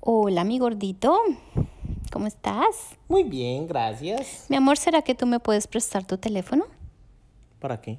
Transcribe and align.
Hola, 0.00 0.44
mi 0.44 0.58
gordito. 0.58 1.18
¿Cómo 2.12 2.26
estás? 2.26 2.96
Muy 3.08 3.22
bien, 3.22 3.66
gracias. 3.66 4.46
Mi 4.48 4.56
amor, 4.56 4.78
¿será 4.78 5.02
que 5.02 5.14
tú 5.14 5.26
me 5.26 5.40
puedes 5.40 5.66
prestar 5.66 6.06
tu 6.06 6.16
teléfono? 6.16 6.64
¿Para 7.60 7.80
qué? 7.80 7.98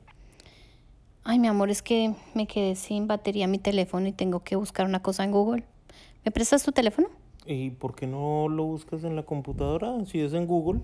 Ay, 1.23 1.37
mi 1.37 1.47
amor, 1.47 1.69
es 1.69 1.81
que 1.81 2.13
me 2.33 2.47
quedé 2.47 2.75
sin 2.75 3.07
batería 3.07 3.47
mi 3.47 3.59
teléfono 3.59 4.07
y 4.07 4.11
tengo 4.11 4.39
que 4.43 4.55
buscar 4.55 4.85
una 4.85 5.01
cosa 5.03 5.23
en 5.23 5.31
Google. 5.31 5.63
¿Me 6.25 6.31
prestas 6.31 6.63
tu 6.63 6.71
teléfono? 6.71 7.07
¿Y 7.45 7.69
por 7.71 7.95
qué 7.95 8.07
no 8.07 8.47
lo 8.49 8.65
buscas 8.65 9.03
en 9.03 9.15
la 9.15 9.23
computadora 9.23 10.03
si 10.05 10.19
es 10.19 10.33
en 10.33 10.47
Google? 10.47 10.81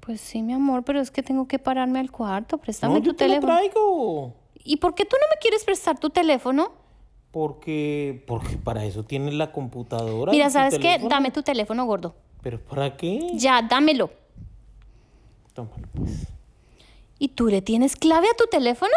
Pues 0.00 0.20
sí, 0.20 0.42
mi 0.42 0.52
amor, 0.52 0.82
pero 0.82 1.00
es 1.00 1.12
que 1.12 1.22
tengo 1.22 1.46
que 1.46 1.60
pararme 1.60 2.00
al 2.00 2.10
cuarto. 2.10 2.58
Préstame 2.58 2.94
no, 2.94 3.00
tu 3.00 3.06
yo 3.06 3.16
te 3.16 3.28
lo 3.28 3.34
teléfono. 3.34 3.54
traigo. 3.54 4.32
¿Y 4.64 4.78
por 4.78 4.94
qué 4.96 5.04
tú 5.04 5.16
no 5.20 5.26
me 5.32 5.38
quieres 5.40 5.64
prestar 5.64 5.98
tu 5.98 6.10
teléfono? 6.10 6.72
Porque, 7.32 8.22
porque 8.26 8.58
para 8.58 8.84
eso 8.84 9.04
tienes 9.04 9.34
la 9.34 9.52
computadora. 9.52 10.32
Mira, 10.32 10.50
¿sabes 10.50 10.78
qué? 10.78 10.98
Dame 10.98 11.30
tu 11.30 11.42
teléfono, 11.42 11.86
gordo. 11.86 12.14
¿Pero 12.42 12.60
para 12.60 12.96
qué? 12.96 13.32
Ya, 13.34 13.62
dámelo. 13.62 14.10
Tómalo, 15.54 15.88
pues. 15.94 16.28
¿Y 17.18 17.28
tú 17.28 17.46
le 17.46 17.62
tienes 17.62 17.96
clave 17.96 18.28
a 18.28 18.36
tu 18.36 18.44
teléfono? 18.50 18.92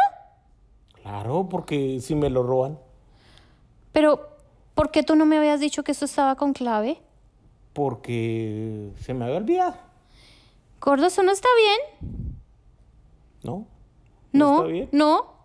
Claro, 1.02 1.48
porque 1.50 2.00
si 2.02 2.14
me 2.14 2.30
lo 2.30 2.44
roban. 2.44 2.78
Pero, 3.94 4.28
¿por 4.74 4.92
qué 4.92 5.04
tú 5.04 5.16
no 5.16 5.26
me 5.26 5.38
habías 5.38 5.62
dicho 5.62 5.84
que 5.84 5.94
esto 5.94 6.04
estaba 6.04 6.36
con 6.36 6.52
clave? 6.52 6.98
Porque 7.72 8.90
se 9.00 9.14
me 9.14 9.26
había 9.26 9.38
olvidado. 9.38 9.76
Gordo, 10.82 11.06
eso 11.08 11.24
no 11.24 11.32
está 11.32 11.48
bien. 11.58 12.12
¿No? 13.44 13.66
No, 14.34 14.56
está 14.58 14.68
bien? 14.68 14.90
no. 14.92 15.36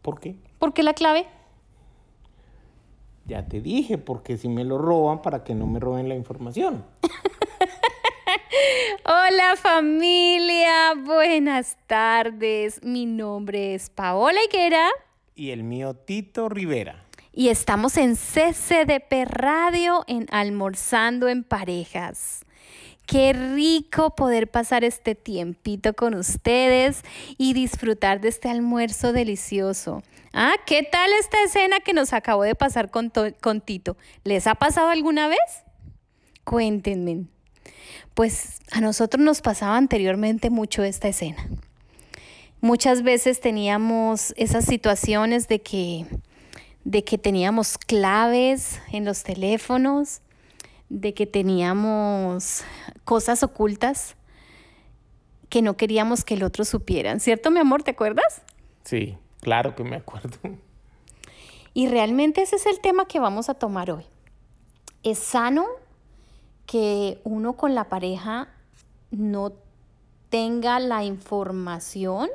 ¿Por 0.00 0.20
qué? 0.20 0.36
¿Por 0.58 0.72
qué 0.72 0.82
la 0.82 0.94
clave? 0.94 1.26
Ya 3.30 3.46
te 3.46 3.60
dije, 3.60 3.96
porque 3.96 4.36
si 4.36 4.48
me 4.48 4.64
lo 4.64 4.76
roban, 4.76 5.22
para 5.22 5.44
que 5.44 5.54
no 5.54 5.64
me 5.64 5.78
roben 5.78 6.08
la 6.08 6.16
información. 6.16 6.84
Hola 9.04 9.54
familia, 9.54 10.94
buenas 10.96 11.78
tardes. 11.86 12.82
Mi 12.82 13.06
nombre 13.06 13.76
es 13.76 13.88
Paola 13.88 14.40
Higuera 14.48 14.88
Y 15.36 15.50
el 15.50 15.62
mío, 15.62 15.94
Tito 15.94 16.48
Rivera. 16.48 17.04
y 17.32 17.50
estamos 17.50 17.96
en 17.98 18.16
CCDP 18.16 19.26
Radio 19.26 20.02
en 20.08 20.26
Almorzando 20.32 21.28
en 21.28 21.44
Parejas. 21.44 22.44
Qué 23.06 23.32
rico 23.32 24.16
poder 24.16 24.50
pasar 24.50 24.82
este 24.82 25.14
tiempito 25.14 25.94
con 25.94 26.14
ustedes 26.14 27.02
y 27.38 27.52
disfrutar 27.52 28.20
de 28.20 28.28
este 28.28 28.48
almuerzo 28.48 29.12
delicioso. 29.12 30.02
Ah, 30.32 30.54
¿qué 30.64 30.82
tal 30.82 31.10
esta 31.18 31.42
escena 31.42 31.80
que 31.80 31.92
nos 31.92 32.12
acabó 32.12 32.44
de 32.44 32.54
pasar 32.54 32.90
con, 32.90 33.12
con 33.40 33.60
Tito? 33.60 33.96
¿Les 34.22 34.46
ha 34.46 34.54
pasado 34.54 34.88
alguna 34.88 35.28
vez? 35.28 35.38
Cuéntenme. 36.44 37.24
Pues 38.14 38.60
a 38.70 38.80
nosotros 38.80 39.24
nos 39.24 39.40
pasaba 39.40 39.76
anteriormente 39.76 40.50
mucho 40.50 40.84
esta 40.84 41.08
escena. 41.08 41.48
Muchas 42.60 43.02
veces 43.02 43.40
teníamos 43.40 44.34
esas 44.36 44.66
situaciones 44.66 45.48
de 45.48 45.62
que, 45.62 46.06
de 46.84 47.04
que 47.04 47.18
teníamos 47.18 47.78
claves 47.78 48.80
en 48.92 49.04
los 49.04 49.22
teléfonos, 49.24 50.20
de 50.88 51.14
que 51.14 51.26
teníamos 51.26 52.62
cosas 53.04 53.42
ocultas 53.42 54.16
que 55.48 55.62
no 55.62 55.76
queríamos 55.76 56.24
que 56.24 56.34
el 56.34 56.44
otro 56.44 56.64
supieran. 56.64 57.18
¿Cierto, 57.18 57.50
mi 57.50 57.58
amor? 57.58 57.82
¿Te 57.82 57.90
acuerdas? 57.92 58.42
Sí, 58.84 59.16
claro 59.40 59.74
que 59.74 59.84
me 59.84 59.96
acuerdo. 59.96 60.38
Y 61.72 61.88
realmente 61.88 62.42
ese 62.42 62.56
es 62.56 62.66
el 62.66 62.80
tema 62.80 63.06
que 63.06 63.20
vamos 63.20 63.48
a 63.48 63.54
tomar 63.54 63.90
hoy. 63.90 64.04
¿Es 65.02 65.18
sano 65.18 65.66
que 66.66 67.20
uno 67.24 67.56
con 67.56 67.74
la 67.74 67.88
pareja 67.88 68.48
no 69.10 69.52
tenga 70.28 70.78
la 70.78 71.04
información 71.04 72.28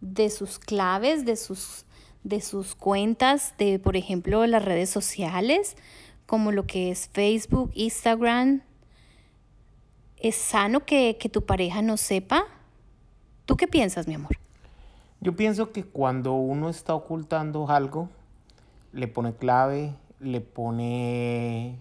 de 0.00 0.30
sus 0.30 0.58
claves, 0.58 1.24
de 1.24 1.36
sus, 1.36 1.84
de 2.24 2.40
sus 2.40 2.74
cuentas, 2.74 3.54
de, 3.58 3.78
por 3.78 3.96
ejemplo, 3.96 4.46
las 4.46 4.64
redes 4.64 4.90
sociales, 4.90 5.76
como 6.26 6.52
lo 6.52 6.66
que 6.66 6.90
es 6.90 7.08
Facebook, 7.08 7.70
Instagram? 7.74 8.62
¿Es 10.16 10.36
sano 10.36 10.84
que, 10.84 11.16
que 11.18 11.28
tu 11.28 11.44
pareja 11.44 11.82
no 11.82 11.96
sepa? 11.96 12.44
¿Tú 13.46 13.56
qué 13.56 13.66
piensas, 13.66 14.06
mi 14.06 14.14
amor? 14.14 14.38
Yo 15.22 15.36
pienso 15.36 15.70
que 15.70 15.84
cuando 15.84 16.32
uno 16.32 16.70
está 16.70 16.94
ocultando 16.94 17.68
algo, 17.68 18.08
le 18.92 19.06
pone 19.06 19.34
clave, 19.34 19.94
le 20.18 20.40
pone 20.40 21.78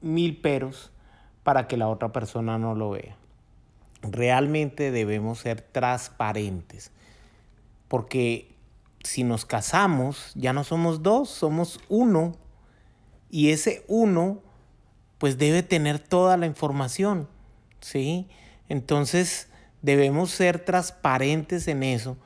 mil 0.00 0.40
peros 0.40 0.90
para 1.42 1.68
que 1.68 1.76
la 1.76 1.88
otra 1.88 2.10
persona 2.10 2.58
no 2.58 2.74
lo 2.74 2.90
vea. 2.90 3.16
Realmente 4.00 4.90
debemos 4.90 5.40
ser 5.40 5.60
transparentes, 5.60 6.90
porque 7.88 8.54
si 9.02 9.24
nos 9.24 9.44
casamos, 9.44 10.32
ya 10.34 10.54
no 10.54 10.64
somos 10.64 11.02
dos, 11.02 11.28
somos 11.28 11.80
uno, 11.90 12.32
y 13.30 13.50
ese 13.50 13.84
uno, 13.88 14.38
pues 15.18 15.36
debe 15.36 15.62
tener 15.62 15.98
toda 15.98 16.38
la 16.38 16.46
información, 16.46 17.28
¿sí? 17.80 18.26
Entonces 18.70 19.50
debemos 19.82 20.30
ser 20.30 20.64
transparentes 20.64 21.68
en 21.68 21.82
eso 21.82 22.16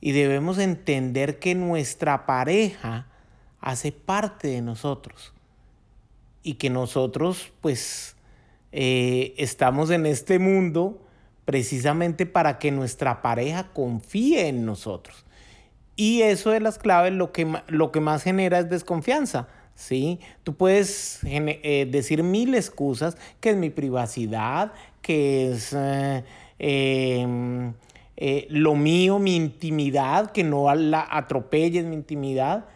y 0.00 0.12
debemos 0.12 0.58
entender 0.58 1.38
que 1.38 1.54
nuestra 1.54 2.26
pareja 2.26 3.06
hace 3.60 3.92
parte 3.92 4.48
de 4.48 4.62
nosotros 4.62 5.32
y 6.42 6.54
que 6.54 6.70
nosotros 6.70 7.52
pues 7.60 8.16
eh, 8.72 9.34
estamos 9.36 9.90
en 9.90 10.06
este 10.06 10.38
mundo 10.38 11.02
precisamente 11.44 12.26
para 12.26 12.58
que 12.58 12.70
nuestra 12.70 13.22
pareja 13.22 13.68
confíe 13.72 14.48
en 14.48 14.64
nosotros. 14.64 15.26
Y 15.96 16.22
eso 16.22 16.50
de 16.50 16.60
las 16.60 16.78
claves 16.78 17.12
lo 17.12 17.32
que, 17.32 17.46
lo 17.68 17.92
que 17.92 18.00
más 18.00 18.22
genera 18.22 18.60
es 18.60 18.70
desconfianza. 18.70 19.48
¿sí? 19.74 20.20
Tú 20.44 20.54
puedes 20.54 21.20
eh, 21.24 21.88
decir 21.90 22.22
mil 22.22 22.54
excusas, 22.54 23.18
que 23.40 23.50
es 23.50 23.56
mi 23.56 23.68
privacidad, 23.68 24.72
que 25.02 25.52
es 25.52 25.74
eh, 25.76 26.24
eh, 28.22 28.46
lo 28.50 28.76
mío, 28.76 29.18
mi 29.18 29.34
intimidad, 29.34 30.30
que 30.30 30.44
no 30.44 30.72
la 30.74 31.08
atropelles 31.10 31.86
mi 31.86 31.94
intimidad. 31.94 32.66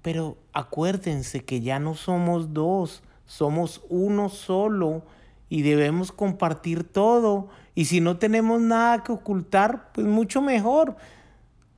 Pero 0.00 0.38
acuérdense 0.52 1.44
que 1.44 1.60
ya 1.60 1.80
no 1.80 1.96
somos 1.96 2.54
dos, 2.54 3.02
somos 3.26 3.82
uno 3.88 4.28
solo 4.28 5.02
y 5.48 5.62
debemos 5.62 6.12
compartir 6.12 6.84
todo. 6.84 7.48
Y 7.74 7.86
si 7.86 8.00
no 8.00 8.18
tenemos 8.18 8.60
nada 8.60 9.02
que 9.02 9.10
ocultar, 9.10 9.90
pues 9.92 10.06
mucho 10.06 10.40
mejor. 10.40 10.96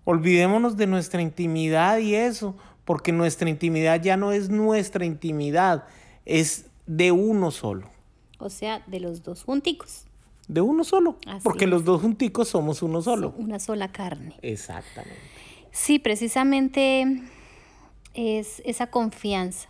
Olvidémonos 0.04 0.76
de 0.76 0.86
nuestra 0.86 1.22
intimidad 1.22 1.96
y 1.96 2.14
eso, 2.14 2.56
porque 2.84 3.10
nuestra 3.10 3.48
intimidad 3.48 4.02
ya 4.02 4.18
no 4.18 4.32
es 4.32 4.50
nuestra 4.50 5.06
intimidad, 5.06 5.84
es 6.26 6.66
de 6.86 7.10
uno 7.10 7.50
solo. 7.52 7.88
O 8.38 8.50
sea, 8.50 8.82
de 8.86 9.00
los 9.00 9.22
dos 9.22 9.44
junticos. 9.44 10.04
De 10.48 10.60
uno 10.60 10.84
solo. 10.84 11.16
Así 11.26 11.40
porque 11.42 11.64
es. 11.64 11.70
los 11.70 11.84
dos 11.84 12.02
junticos 12.02 12.48
somos 12.48 12.82
uno 12.82 13.00
solo. 13.02 13.34
Una 13.38 13.58
sola 13.58 13.92
carne. 13.92 14.36
Exactamente. 14.42 15.18
Sí, 15.70 15.98
precisamente 15.98 17.22
es 18.14 18.62
esa 18.64 18.88
confianza. 18.88 19.68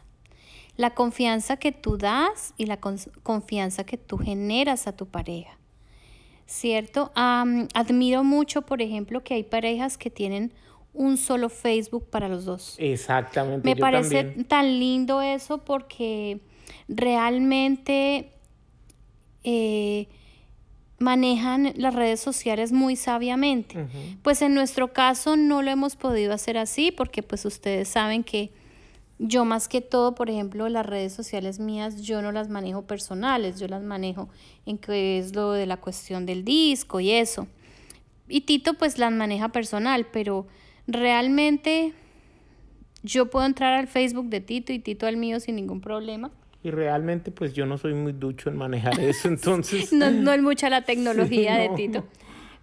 La 0.77 0.95
confianza 0.95 1.57
que 1.59 1.71
tú 1.71 1.99
das 1.99 2.55
y 2.57 2.67
la 2.67 2.81
confianza 2.81 3.85
que 3.85 3.99
tú 3.99 4.19
generas 4.19 4.87
a 4.87 4.97
tu 4.97 5.07
pareja. 5.07 5.59
¿Cierto? 6.47 7.13
Admiro 7.15 8.25
mucho, 8.25 8.63
por 8.63 8.83
ejemplo, 8.83 9.23
que 9.23 9.35
hay 9.35 9.43
parejas 9.43 9.97
que 9.97 10.11
tienen 10.11 10.53
un 10.95 11.17
solo 11.17 11.49
Facebook 11.49 12.09
para 12.11 12.29
los 12.29 12.45
dos. 12.45 12.75
Exactamente. 12.79 13.67
Me 13.69 13.75
yo 13.75 13.81
parece 13.81 14.25
también. 14.25 14.45
tan 14.47 14.79
lindo 14.79 15.23
eso 15.23 15.59
porque 15.59 16.41
realmente 16.89 18.33
eh, 19.45 20.09
manejan 21.03 21.73
las 21.77 21.95
redes 21.95 22.21
sociales 22.21 22.73
muy 22.73 22.97
sabiamente. 22.97 23.87
Pues 24.23 24.41
en 24.43 24.55
nuestro 24.55 24.93
caso 24.93 25.37
no 25.37 25.63
lo 25.63 25.71
hemos 25.71 25.97
podido 25.97 26.33
hacer 26.33 26.57
así 26.57 26.91
porque 26.91 27.23
pues 27.23 27.45
ustedes 27.45 27.89
saben 27.89 28.25
que 28.25 28.51
yo 29.19 29.45
más 29.45 29.69
que 29.69 29.81
todo, 29.81 30.15
por 30.15 30.31
ejemplo, 30.31 30.69
las 30.69 30.85
redes 30.85 31.13
sociales 31.13 31.61
mías, 31.61 32.03
yo 32.03 32.23
no 32.23 32.33
las 32.33 32.49
manejo 32.49 32.83
personales, 32.83 33.61
yo 33.61 33.69
las 33.69 33.83
manejo 33.83 34.29
en 34.67 34.79
que 34.79 35.19
es 35.19 35.35
lo 35.35 35.53
de 35.53 35.67
la 35.67 35.77
cuestión 35.77 36.27
del 36.27 36.45
disco 36.45 36.99
y 36.99 37.13
eso. 37.13 37.47
Y 38.29 38.43
Tito 38.43 38.75
pues 38.75 38.99
las 38.99 39.13
maneja 39.13 39.51
personal, 39.51 40.07
pero 40.13 40.47
realmente 40.87 41.93
yo 43.03 43.31
puedo 43.31 43.47
entrar 43.47 43.75
al 43.75 43.87
Facebook 43.87 44.27
de 44.27 44.41
Tito 44.41 44.73
y 44.73 44.79
Tito 44.79 45.07
al 45.07 45.17
mío 45.17 45.39
sin 45.39 45.57
ningún 45.57 45.81
problema. 45.81 46.31
Y 46.65 46.71
realmente 46.71 47.31
pues 47.31 47.55
yo 47.55 47.67
no 47.67 47.79
soy 47.79 47.95
muy 47.95 48.13
ducho 48.13 48.49
en 48.49 48.57
manejar 48.57 48.99
eso, 49.01 49.29
entonces... 49.29 49.93
No, 49.93 50.11
no 50.11 50.33
es 50.33 50.43
mucha 50.43 50.71
la 50.71 50.83
tecnología 50.83 51.57
Sí, 51.57 51.61
de 51.63 51.69
no. 51.69 51.75
Tito. 51.75 52.05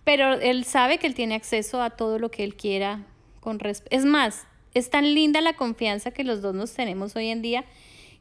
Pero 0.03 0.33
él 0.33 0.63
sabe 0.63 0.97
que 0.97 1.07
él 1.07 1.13
tiene 1.13 1.35
acceso 1.35 1.81
a 1.81 1.91
todo 1.91 2.17
lo 2.19 2.31
que 2.31 2.43
él 2.43 2.55
quiera 2.55 3.05
con. 3.41 3.59
Es 3.89 4.05
más, 4.05 4.47
es 4.73 4.89
tan 4.89 5.13
linda 5.13 5.41
la 5.41 5.53
confianza 5.53 6.11
que 6.11 6.23
los 6.23 6.41
dos 6.41 6.55
nos 6.55 6.73
tenemos 6.73 7.15
hoy 7.15 7.27
en 7.27 7.41
día 7.41 7.65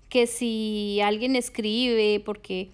que 0.08 0.26
si 0.26 1.00
alguien 1.02 1.36
escribe, 1.36 2.20
porque 2.24 2.70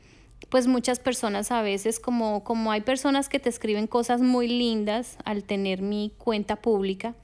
pues 0.48 0.66
muchas 0.66 1.00
personas 1.00 1.50
a 1.50 1.62
veces, 1.62 1.98
como, 1.98 2.44
como 2.44 2.70
hay 2.70 2.82
personas 2.82 3.28
que 3.28 3.40
te 3.40 3.48
escriben 3.48 3.86
cosas 3.86 4.20
muy 4.20 4.46
lindas 4.46 5.16
al 5.24 5.42
tener 5.42 5.82
mi 5.82 6.12
cuenta 6.16 6.56
pública, 6.56 7.14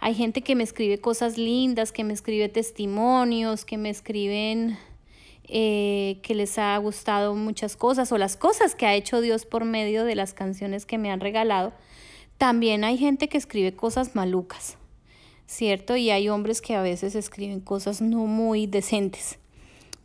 hay 0.00 0.14
gente 0.14 0.42
que 0.42 0.54
me 0.54 0.64
escribe 0.64 0.98
cosas 0.98 1.38
lindas, 1.38 1.92
que 1.92 2.04
me 2.04 2.12
escribe 2.12 2.48
testimonios, 2.48 3.64
que 3.64 3.78
me 3.78 3.90
escriben 3.90 4.76
eh, 5.48 6.20
que 6.22 6.34
les 6.34 6.58
ha 6.58 6.76
gustado 6.76 7.34
muchas 7.34 7.76
cosas 7.76 8.12
o 8.12 8.18
las 8.18 8.36
cosas 8.36 8.74
que 8.74 8.84
ha 8.84 8.94
hecho 8.94 9.20
Dios 9.22 9.46
por 9.46 9.64
medio 9.64 10.04
de 10.04 10.14
las 10.14 10.34
canciones 10.34 10.84
que 10.84 10.98
me 10.98 11.10
han 11.10 11.20
regalado. 11.20 11.72
También 12.36 12.84
hay 12.84 12.98
gente 12.98 13.28
que 13.28 13.38
escribe 13.38 13.74
cosas 13.74 14.14
malucas, 14.14 14.76
¿cierto? 15.46 15.96
Y 15.96 16.10
hay 16.10 16.28
hombres 16.28 16.60
que 16.60 16.74
a 16.76 16.82
veces 16.82 17.14
escriben 17.14 17.60
cosas 17.60 18.02
no 18.02 18.26
muy 18.26 18.66
decentes. 18.66 19.38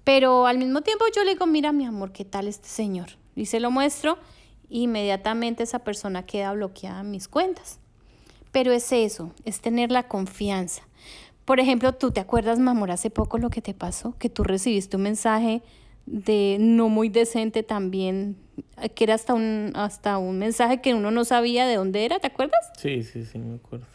Pero 0.03 0.47
al 0.47 0.57
mismo 0.57 0.81
tiempo 0.81 1.05
yo 1.15 1.23
le 1.23 1.31
digo, 1.31 1.45
mira 1.45 1.71
mi 1.71 1.85
amor, 1.85 2.11
¿qué 2.11 2.25
tal 2.25 2.47
este 2.47 2.69
señor? 2.69 3.09
Y 3.35 3.45
se 3.45 3.59
lo 3.59 3.69
muestro, 3.69 4.17
inmediatamente 4.69 5.63
esa 5.63 5.79
persona 5.79 6.25
queda 6.25 6.53
bloqueada 6.53 7.01
en 7.01 7.11
mis 7.11 7.27
cuentas. 7.27 7.79
Pero 8.51 8.71
es 8.71 8.91
eso, 8.91 9.31
es 9.45 9.61
tener 9.61 9.91
la 9.91 10.07
confianza. 10.07 10.83
Por 11.45 11.59
ejemplo, 11.59 11.93
tú 11.93 12.11
te 12.11 12.19
acuerdas, 12.19 12.59
mamor, 12.59 12.91
hace 12.91 13.09
poco 13.09 13.37
lo 13.37 13.49
que 13.49 13.61
te 13.61 13.73
pasó, 13.73 14.15
que 14.17 14.29
tú 14.29 14.43
recibiste 14.43 14.97
un 14.97 15.03
mensaje 15.03 15.61
de 16.05 16.57
no 16.59 16.89
muy 16.89 17.09
decente 17.09 17.63
también, 17.63 18.37
que 18.95 19.03
era 19.03 19.15
hasta 19.15 19.33
un, 19.33 19.71
hasta 19.75 20.17
un 20.17 20.37
mensaje 20.39 20.81
que 20.81 20.93
uno 20.93 21.11
no 21.11 21.25
sabía 21.25 21.65
de 21.65 21.75
dónde 21.75 22.05
era, 22.05 22.19
¿te 22.19 22.27
acuerdas? 22.27 22.71
Sí, 22.77 23.03
sí, 23.03 23.25
sí, 23.25 23.39
me 23.39 23.55
acuerdo. 23.55 23.85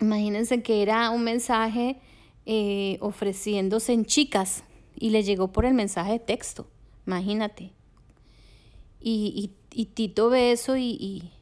Imagínense 0.00 0.62
que 0.62 0.82
era 0.82 1.10
un 1.10 1.24
mensaje 1.24 1.96
eh, 2.46 2.98
ofreciéndose 3.00 3.92
en 3.92 4.04
chicas, 4.04 4.64
y 5.02 5.10
le 5.10 5.22
llegó 5.22 5.48
por 5.48 5.64
el 5.64 5.74
mensaje 5.74 6.12
de 6.12 6.18
texto, 6.18 6.68
imagínate. 7.06 7.72
Y, 9.00 9.50
y, 9.72 9.86
Tito 9.86 10.30
ve 10.30 10.52
eso 10.52 10.76
y, 10.76 11.32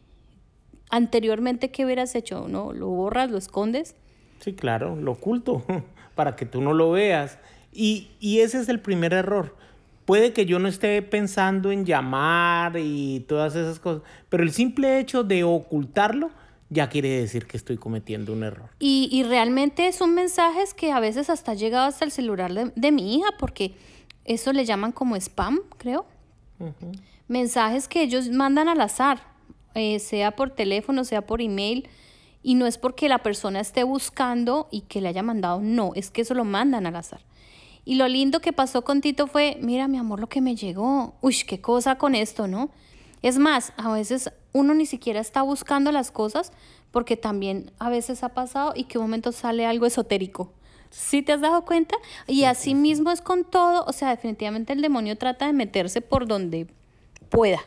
anteriormente, 0.89 1.71
¿qué 1.71 1.85
hubieras 1.85 2.15
hecho? 2.15 2.49
¿No? 2.49 2.73
¿Lo 2.73 2.89
borras, 2.89 3.31
lo 3.31 3.37
escondes? 3.37 3.97
Sí, 4.41 4.55
claro, 4.55 4.97
lo 4.97 5.13
oculto 5.13 5.65
para 6.15 6.37
que 6.37 6.47
tú 6.47 6.61
no 6.61 6.75
lo 6.75 6.91
veas. 6.91 7.39
Y, 7.73 8.09
y 8.19 8.41
ese 8.41 8.59
es 8.59 8.69
el 8.69 8.81
primer 8.81 9.13
error. 9.13 9.57
Puede 10.05 10.33
que 10.33 10.45
yo 10.45 10.59
no 10.59 10.67
esté 10.67 11.03
pensando 11.03 11.71
en 11.71 11.85
llamar 11.85 12.77
y 12.77 13.21
todas 13.29 13.55
esas 13.55 13.79
cosas, 13.79 14.03
pero 14.29 14.43
el 14.43 14.51
simple 14.51 14.99
hecho 14.99 15.23
de 15.23 15.45
ocultarlo 15.45 16.31
ya 16.71 16.89
quiere 16.89 17.09
decir 17.21 17.47
que 17.47 17.57
estoy 17.57 17.77
cometiendo 17.77 18.33
un 18.33 18.45
error. 18.45 18.71
Y, 18.79 19.09
y 19.13 19.25
realmente 19.25 19.93
son 19.93 20.15
mensajes 20.15 20.73
que 20.73 20.93
a 20.93 21.01
veces 21.01 21.29
hasta 21.29 21.53
ha 21.53 21.55
llegado 21.55 21.87
hasta 21.87 22.05
el 22.05 22.13
celular 22.13 22.53
de, 22.53 22.93
mi 22.93 23.17
hija, 23.17 23.29
porque 23.39 23.75
eso 24.25 24.53
le 24.53 24.65
llaman 24.65 24.93
como 24.93 25.17
spam, 25.17 25.61
creo. 25.77 26.07
Mensajes 27.27 27.89
que 27.89 28.03
ellos 28.03 28.29
mandan 28.29 28.69
al 28.69 28.81
azar, 28.81 29.21
eh, 29.75 29.99
sea 29.99 30.31
por 30.33 30.51
teléfono, 30.51 31.05
sea 31.05 31.27
por 31.27 31.41
email, 31.41 31.89
y 32.43 32.55
no 32.55 32.67
es 32.67 32.79
porque 32.79 33.09
la 33.09 33.19
persona 33.19 33.61
esté 33.61 33.85
buscando 33.85 34.69
y 34.71 34.83
que 34.83 35.01
le 35.01 35.09
haya 35.09 35.23
mandado, 35.23 35.61
no, 35.61 35.93
es 35.95 36.11
que 36.11 36.23
eso 36.23 36.35
lo 36.35 36.45
mandan 36.45 36.87
al 36.87 36.97
azar. 36.97 37.21
Y 37.85 37.95
lo 37.95 38.09
lindo 38.09 38.41
que 38.41 38.53
pasó 38.53 38.83
con 38.83 39.01
Tito 39.01 39.27
fue, 39.27 39.59
mira 39.61 39.89
mi 39.89 39.99
amor, 39.99 40.21
lo 40.21 40.29
que 40.29 40.41
me 40.41 40.57
llegó, 40.57 41.15
uy, 41.21 41.37
qué 41.47 41.61
cosa 41.61 41.97
con 41.97 42.15
esto, 42.15 42.47
¿no? 42.47 42.71
Es 43.23 43.39
más, 43.39 43.73
a 43.77 43.93
veces 43.93 44.33
uno 44.53 44.75
ni 44.75 44.87
siquiera 44.87 45.21
está 45.21 45.43
buscando 45.43 45.93
las 45.93 46.11
cosas 46.11 46.53
porque 46.91 47.17
también 47.17 47.71
a 47.79 47.91
veces 47.91 48.23
ha 48.23 48.31
pasado 48.31 48.73
y 48.75 48.85
que 48.85 48.99
un 48.99 49.05
momento 49.05 49.33
sale 49.33 49.67
algo 49.67 49.87
esotérico. 49.87 50.53
¿Sí 50.91 51.23
te 51.23 51.33
has 51.33 51.41
dado 51.41 51.65
cuenta? 51.65 51.95
Y 52.27 52.45
así 52.45 52.75
mismo 52.75 53.11
es 53.11 53.21
con 53.21 53.45
todo, 53.45 53.85
o 53.85 53.93
sea, 53.93 54.11
definitivamente 54.11 54.73
el 54.73 54.83
demonio 54.83 55.17
trata 55.17 55.47
de 55.47 55.53
meterse 55.53 56.01
por 56.01 56.27
donde 56.27 56.67
pueda. 57.29 57.61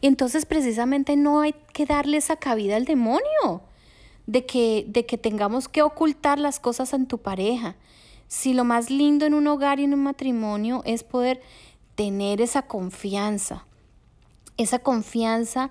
Y 0.00 0.06
entonces 0.08 0.44
precisamente 0.44 1.16
no 1.16 1.40
hay 1.40 1.54
que 1.72 1.86
darle 1.86 2.16
esa 2.16 2.36
cabida 2.36 2.76
al 2.76 2.84
demonio, 2.84 3.62
de 4.26 4.46
que, 4.46 4.84
de 4.88 5.06
que 5.06 5.18
tengamos 5.18 5.68
que 5.68 5.82
ocultar 5.82 6.38
las 6.38 6.60
cosas 6.60 6.92
en 6.92 7.06
tu 7.06 7.18
pareja. 7.18 7.76
Si 8.28 8.54
lo 8.54 8.64
más 8.64 8.90
lindo 8.90 9.26
en 9.26 9.34
un 9.34 9.46
hogar 9.46 9.80
y 9.80 9.84
en 9.84 9.94
un 9.94 10.02
matrimonio 10.02 10.82
es 10.84 11.04
poder 11.04 11.40
tener 11.94 12.40
esa 12.40 12.62
confianza, 12.62 13.66
esa 14.56 14.78
confianza 14.78 15.70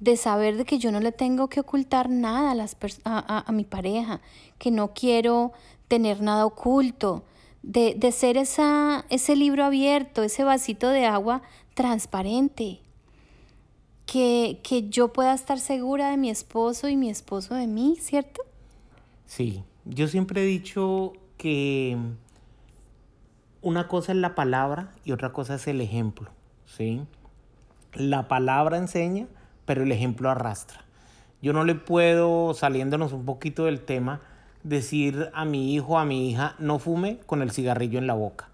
de 0.00 0.16
saber 0.16 0.56
de 0.56 0.64
que 0.64 0.78
yo 0.78 0.90
no 0.90 1.00
le 1.00 1.12
tengo 1.12 1.48
que 1.48 1.60
ocultar 1.60 2.10
nada 2.10 2.50
a, 2.50 2.54
las 2.54 2.76
a, 3.04 3.44
a, 3.46 3.52
mi 3.52 3.64
pareja, 3.64 4.20
que 4.58 4.72
no 4.72 4.94
quiero 4.94 5.52
tener 5.86 6.20
nada 6.22 6.44
oculto, 6.44 7.24
de, 7.62 7.94
de 7.96 8.10
ser 8.10 8.36
esa, 8.36 9.04
ese 9.08 9.36
libro 9.36 9.64
abierto, 9.64 10.24
ese 10.24 10.42
vasito 10.42 10.88
de 10.88 11.06
agua 11.06 11.42
transparente, 11.74 12.80
que, 14.06 14.60
que 14.62 14.88
yo 14.88 15.12
pueda 15.12 15.34
estar 15.34 15.58
segura 15.58 16.10
de 16.10 16.16
mi 16.16 16.30
esposo 16.30 16.88
y 16.88 16.96
mi 16.96 17.10
esposo 17.10 17.54
de 17.54 17.66
mí, 17.66 17.96
¿cierto? 18.00 18.42
Sí, 19.26 19.64
yo 19.84 20.08
siempre 20.08 20.42
he 20.42 20.46
dicho 20.46 21.12
que 21.36 21.96
una 23.62 23.88
cosa 23.88 24.12
es 24.12 24.18
la 24.18 24.34
palabra 24.34 24.92
y 25.04 25.12
otra 25.12 25.32
cosa 25.32 25.54
es 25.54 25.66
el 25.68 25.80
ejemplo, 25.80 26.30
¿sí? 26.66 27.02
La 27.94 28.28
palabra 28.28 28.76
enseña, 28.76 29.26
pero 29.64 29.84
el 29.84 29.92
ejemplo 29.92 30.30
arrastra. 30.30 30.84
Yo 31.40 31.52
no 31.52 31.64
le 31.64 31.74
puedo, 31.74 32.54
saliéndonos 32.54 33.12
un 33.12 33.24
poquito 33.24 33.64
del 33.64 33.80
tema, 33.80 34.20
decir 34.62 35.30
a 35.34 35.44
mi 35.44 35.74
hijo, 35.74 35.98
a 35.98 36.04
mi 36.04 36.30
hija, 36.30 36.54
no 36.58 36.78
fume 36.78 37.18
con 37.26 37.42
el 37.42 37.50
cigarrillo 37.50 37.98
en 37.98 38.06
la 38.06 38.14
boca. 38.14 38.48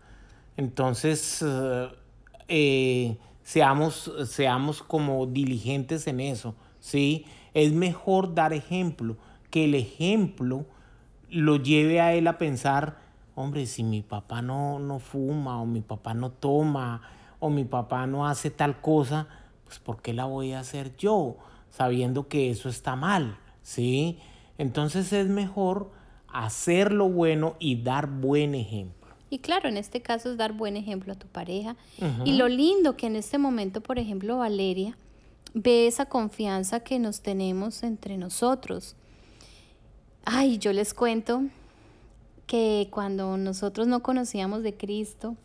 Entonces, 0.56 1.44
eh, 2.48 3.18
seamos, 3.48 4.12
seamos 4.26 4.82
como 4.82 5.24
diligentes 5.24 6.06
en 6.06 6.20
eso, 6.20 6.54
¿sí? 6.80 7.24
Es 7.54 7.72
mejor 7.72 8.34
dar 8.34 8.52
ejemplo, 8.52 9.16
que 9.48 9.64
el 9.64 9.74
ejemplo 9.74 10.66
lo 11.30 11.56
lleve 11.56 11.98
a 12.02 12.12
él 12.12 12.26
a 12.26 12.36
pensar, 12.36 12.98
hombre, 13.34 13.64
si 13.64 13.84
mi 13.84 14.02
papá 14.02 14.42
no, 14.42 14.78
no 14.78 14.98
fuma 14.98 15.62
o 15.62 15.64
mi 15.64 15.80
papá 15.80 16.12
no 16.12 16.28
toma 16.30 17.00
o 17.40 17.48
mi 17.48 17.64
papá 17.64 18.06
no 18.06 18.26
hace 18.26 18.50
tal 18.50 18.82
cosa, 18.82 19.28
pues 19.64 19.78
¿por 19.78 20.02
qué 20.02 20.12
la 20.12 20.26
voy 20.26 20.52
a 20.52 20.60
hacer 20.60 20.94
yo? 20.98 21.38
Sabiendo 21.70 22.28
que 22.28 22.50
eso 22.50 22.68
está 22.68 22.96
mal, 22.96 23.38
¿sí? 23.62 24.18
Entonces 24.58 25.10
es 25.14 25.28
mejor 25.28 25.90
hacer 26.30 26.92
lo 26.92 27.08
bueno 27.08 27.56
y 27.58 27.82
dar 27.82 28.08
buen 28.08 28.54
ejemplo. 28.54 28.97
Y 29.30 29.38
claro, 29.38 29.69
en 29.69 29.76
este 29.76 30.00
caso 30.00 30.30
es 30.30 30.36
dar 30.36 30.52
buen 30.52 30.76
ejemplo 30.76 31.12
a 31.12 31.17
tu 31.17 31.26
pareja. 31.26 31.76
Y 32.24 32.32
lo 32.32 32.48
lindo 32.48 32.96
que 32.96 33.06
en 33.06 33.17
este 33.17 33.38
momento, 33.38 33.81
por 33.81 33.98
ejemplo, 33.98 34.38
Valeria 34.38 34.96
ve 35.55 35.86
esa 35.86 36.06
confianza 36.06 36.81
que 36.81 36.98
nos 36.98 37.20
tenemos 37.20 37.82
entre 37.82 38.17
nosotros. 38.17 38.96
Ay, 40.24 40.58
yo 40.58 40.72
les 40.72 40.94
cuento 40.94 41.43
que 42.46 42.88
cuando 42.91 43.36
nosotros 43.36 43.86
no 43.86 44.03
conocíamos 44.03 44.62
de 44.62 44.74
Cristo, 44.74 45.36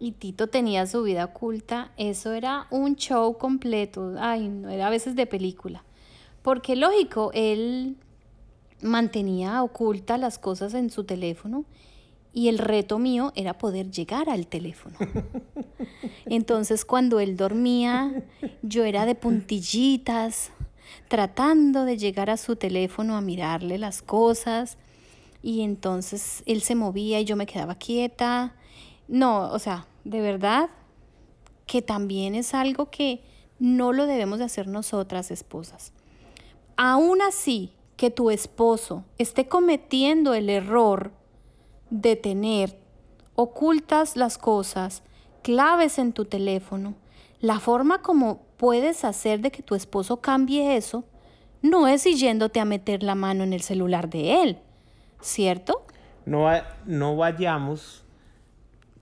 y 0.00 0.12
Tito 0.12 0.46
tenía 0.46 0.86
su 0.86 1.02
vida 1.02 1.24
oculta, 1.24 1.90
eso 1.96 2.32
era 2.32 2.66
un 2.70 2.96
show 2.96 3.36
completo, 3.36 4.14
ay, 4.18 4.48
no 4.48 4.68
era 4.68 4.86
a 4.86 4.90
veces 4.90 5.16
de 5.16 5.26
película. 5.26 5.82
Porque 6.42 6.76
lógico, 6.76 7.30
él 7.34 7.96
mantenía 8.80 9.62
oculta 9.62 10.18
las 10.18 10.38
cosas 10.38 10.74
en 10.74 10.90
su 10.90 11.04
teléfono 11.04 11.64
y 12.32 12.48
el 12.48 12.58
reto 12.58 12.98
mío 12.98 13.32
era 13.34 13.58
poder 13.58 13.90
llegar 13.90 14.28
al 14.28 14.46
teléfono. 14.46 14.96
Entonces 16.26 16.84
cuando 16.84 17.20
él 17.20 17.36
dormía, 17.36 18.24
yo 18.62 18.84
era 18.84 19.06
de 19.06 19.14
puntillitas, 19.14 20.50
tratando 21.08 21.84
de 21.84 21.96
llegar 21.98 22.30
a 22.30 22.36
su 22.36 22.56
teléfono 22.56 23.16
a 23.16 23.20
mirarle 23.20 23.78
las 23.78 24.02
cosas. 24.02 24.78
Y 25.42 25.60
entonces 25.62 26.42
él 26.46 26.62
se 26.62 26.74
movía 26.74 27.20
y 27.20 27.24
yo 27.24 27.36
me 27.36 27.46
quedaba 27.46 27.76
quieta 27.76 28.54
no, 29.08 29.50
o 29.50 29.58
sea, 29.58 29.86
de 30.04 30.20
verdad 30.20 30.68
que 31.66 31.82
también 31.82 32.34
es 32.34 32.54
algo 32.54 32.90
que 32.90 33.22
no 33.58 33.92
lo 33.92 34.06
debemos 34.06 34.38
de 34.38 34.44
hacer 34.44 34.68
nosotras 34.68 35.30
esposas. 35.30 35.92
Aún 36.76 37.22
así 37.22 37.72
que 37.96 38.10
tu 38.10 38.30
esposo 38.30 39.04
esté 39.16 39.48
cometiendo 39.48 40.34
el 40.34 40.50
error 40.50 41.10
de 41.90 42.16
tener 42.16 42.78
ocultas 43.34 44.16
las 44.16 44.38
cosas, 44.38 45.02
claves 45.42 45.98
en 45.98 46.12
tu 46.12 46.24
teléfono, 46.24 46.94
la 47.40 47.60
forma 47.60 48.02
como 48.02 48.42
puedes 48.56 49.04
hacer 49.04 49.40
de 49.40 49.50
que 49.50 49.62
tu 49.62 49.74
esposo 49.74 50.20
cambie 50.20 50.76
eso 50.76 51.04
no 51.62 51.88
es 51.88 52.04
yéndote 52.04 52.60
a 52.60 52.64
meter 52.64 53.02
la 53.02 53.14
mano 53.14 53.44
en 53.44 53.52
el 53.52 53.62
celular 53.62 54.08
de 54.10 54.42
él, 54.42 54.58
¿cierto? 55.20 55.84
No, 56.24 56.48
no 56.86 57.16
vayamos 57.16 58.04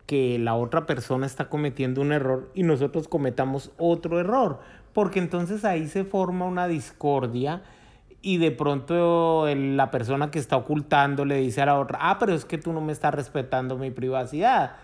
que 0.07 0.39
la 0.39 0.55
otra 0.55 0.87
persona 0.87 1.27
está 1.27 1.49
cometiendo 1.49 2.01
un 2.01 2.13
error 2.13 2.51
y 2.55 2.63
nosotros 2.63 3.09
cometamos 3.09 3.73
otro 3.77 4.21
error, 4.21 4.61
porque 4.93 5.19
entonces 5.19 5.65
ahí 5.65 5.89
se 5.89 6.05
forma 6.05 6.47
una 6.47 6.69
discordia 6.69 7.63
y 8.23 8.39
de 8.39 8.51
pronto 8.51 9.47
la 9.55 9.91
persona 9.91 10.31
que 10.31 10.39
está 10.39 10.57
ocultando 10.57 11.25
le 11.25 11.37
dice 11.37 11.63
a 11.63 11.67
la 11.67 11.79
otra, 11.79 11.99
ah, 12.01 12.19
pero 12.19 12.35
es 12.35 12.45
que 12.45 12.59
tú 12.59 12.73
no 12.73 12.81
me 12.81 12.93
estás 12.93 13.15
respetando 13.15 13.77
mi 13.77 13.91
privacidad. 13.91 14.77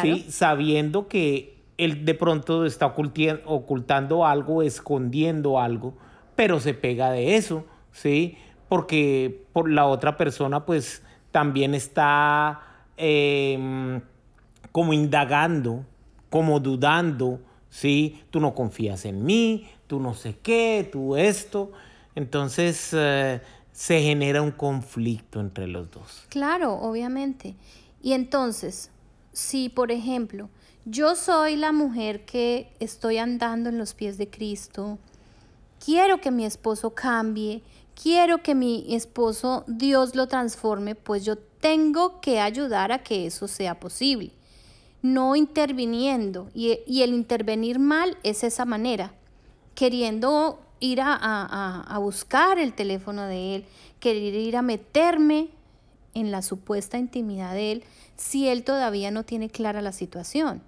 ¿sí? 0.00 0.26
sabiendo 0.28 1.08
que 1.08 1.58
él 1.78 2.04
de 2.04 2.14
pronto 2.14 2.64
está 2.64 2.86
ocultando 2.86 4.26
algo, 4.26 4.62
escondiendo 4.62 5.58
algo, 5.60 5.94
pero 6.36 6.60
se 6.60 6.74
pega 6.74 7.10
de 7.10 7.36
eso, 7.36 7.64
¿sí? 7.90 8.36
Porque 8.68 9.44
por 9.52 9.70
la 9.70 9.86
otra 9.86 10.16
persona 10.16 10.64
pues 10.64 11.02
también 11.30 11.74
está 11.74 12.60
em, 12.96 14.00
como 14.70 14.92
indagando, 14.92 15.84
como 16.30 16.60
dudando, 16.60 17.40
¿sí? 17.68 18.22
Tú 18.30 18.40
no 18.40 18.54
confías 18.54 19.04
en 19.04 19.24
mí, 19.24 19.68
tú 19.86 20.00
no 20.00 20.14
sé 20.14 20.36
qué, 20.42 20.88
tú 20.90 21.16
esto. 21.16 21.72
Entonces 22.14 22.90
eh, 22.92 23.40
se 23.72 24.02
genera 24.02 24.42
un 24.42 24.50
conflicto 24.50 25.40
entre 25.40 25.66
los 25.66 25.90
dos. 25.90 26.24
Claro, 26.28 26.74
obviamente. 26.74 27.54
Y 28.02 28.12
entonces, 28.12 28.90
si 29.32 29.68
por 29.68 29.92
ejemplo, 29.92 30.48
yo 30.84 31.14
soy 31.14 31.56
la 31.56 31.72
mujer 31.72 32.24
que 32.24 32.72
estoy 32.80 33.18
andando 33.18 33.68
en 33.68 33.78
los 33.78 33.94
pies 33.94 34.18
de 34.18 34.28
Cristo, 34.28 34.98
quiero 35.84 36.20
que 36.20 36.30
mi 36.30 36.44
esposo 36.44 36.90
cambie, 36.94 37.62
quiero 38.00 38.42
que 38.42 38.54
mi 38.54 38.94
esposo 38.94 39.64
Dios 39.66 40.14
lo 40.14 40.26
transforme, 40.26 40.94
pues 40.94 41.24
yo 41.24 41.36
tengo 41.36 42.20
que 42.20 42.40
ayudar 42.40 42.90
a 42.92 43.02
que 43.02 43.26
eso 43.26 43.46
sea 43.46 43.78
posible, 43.78 44.32
no 45.02 45.36
interviniendo. 45.36 46.50
Y, 46.54 47.02
el 47.02 47.14
intervenir 47.14 47.78
mal 47.78 48.18
es 48.24 48.42
esa 48.42 48.64
manera, 48.64 49.14
queriendo 49.74 50.58
ir 50.82 51.00
a, 51.00 51.96
buscar 52.00 52.58
el 52.58 52.74
teléfono 52.74 53.26
de 53.26 53.54
él, 53.54 53.64
querer 54.00 54.34
ir 54.34 54.56
a 54.56 54.62
meterme 54.62 55.50
en 56.12 56.32
la 56.32 56.42
supuesta 56.42 56.98
intimidad 56.98 57.54
de 57.54 57.72
él 57.72 57.84
si 58.16 58.48
él 58.48 58.64
todavía 58.64 59.12
no 59.12 59.22
tiene 59.22 59.48
clara 59.48 59.80
la 59.80 59.92
situación. 59.92 60.60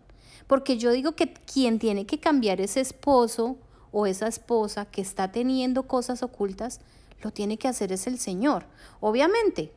Porque 0.46 0.78
yo 0.78 0.92
digo 0.92 1.12
que 1.16 1.32
quien 1.32 1.80
tiene 1.80 2.06
que 2.06 2.20
cambiar 2.20 2.60
ese 2.60 2.80
esposo 2.80 3.56
o 3.90 4.06
esa 4.06 4.28
esposa 4.28 4.84
que 4.84 5.02
está 5.02 5.32
teniendo 5.32 5.88
cosas 5.88 6.22
ocultas, 6.22 6.80
lo 7.20 7.32
tiene 7.32 7.56
que 7.58 7.66
hacer 7.66 7.90
es 7.90 8.06
el 8.06 8.20
Señor. 8.20 8.66
Obviamente, 9.00 9.72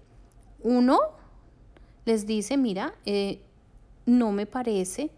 uno 0.62 1.00
les 2.06 2.28
dice, 2.28 2.58
mira, 2.58 2.94
eh, 3.08 3.42
no 4.06 4.32
me 4.32 4.46
parece, 4.46 5.10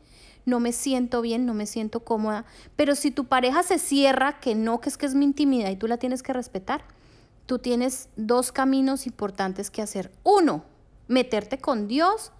no 0.45 0.59
me 0.59 0.71
siento 0.71 1.21
bien, 1.21 1.45
no 1.45 1.53
me 1.53 1.65
siento 1.65 2.01
cómoda, 2.01 2.45
pero 2.75 2.95
si 2.95 3.11
tu 3.11 3.25
pareja 3.25 3.63
se 3.63 3.79
cierra, 3.79 4.39
que 4.39 4.55
no, 4.55 4.81
que 4.81 4.89
es 4.89 4.97
que 4.97 5.05
es 5.05 5.15
mi 5.15 5.25
intimidad 5.25 5.69
y 5.69 5.75
tú 5.75 5.87
la 5.87 5.97
tienes 5.97 6.23
que 6.23 6.33
respetar, 6.33 6.83
tú 7.45 7.59
tienes 7.59 8.09
dos 8.15 8.51
caminos 8.51 9.07
importantes 9.07 9.69
que 9.69 9.81
hacer. 9.81 10.11
Uno, 10.23 10.63
meterte 11.07 11.59
con 11.59 11.87
Dios 11.87 12.31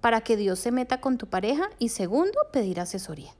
para 0.00 0.20
que 0.20 0.36
Dios 0.36 0.58
se 0.58 0.72
meta 0.72 1.00
con 1.00 1.18
tu 1.18 1.26
pareja 1.26 1.70
y 1.78 1.88
segundo, 1.90 2.38
pedir 2.52 2.80
asesoría. 2.80 3.32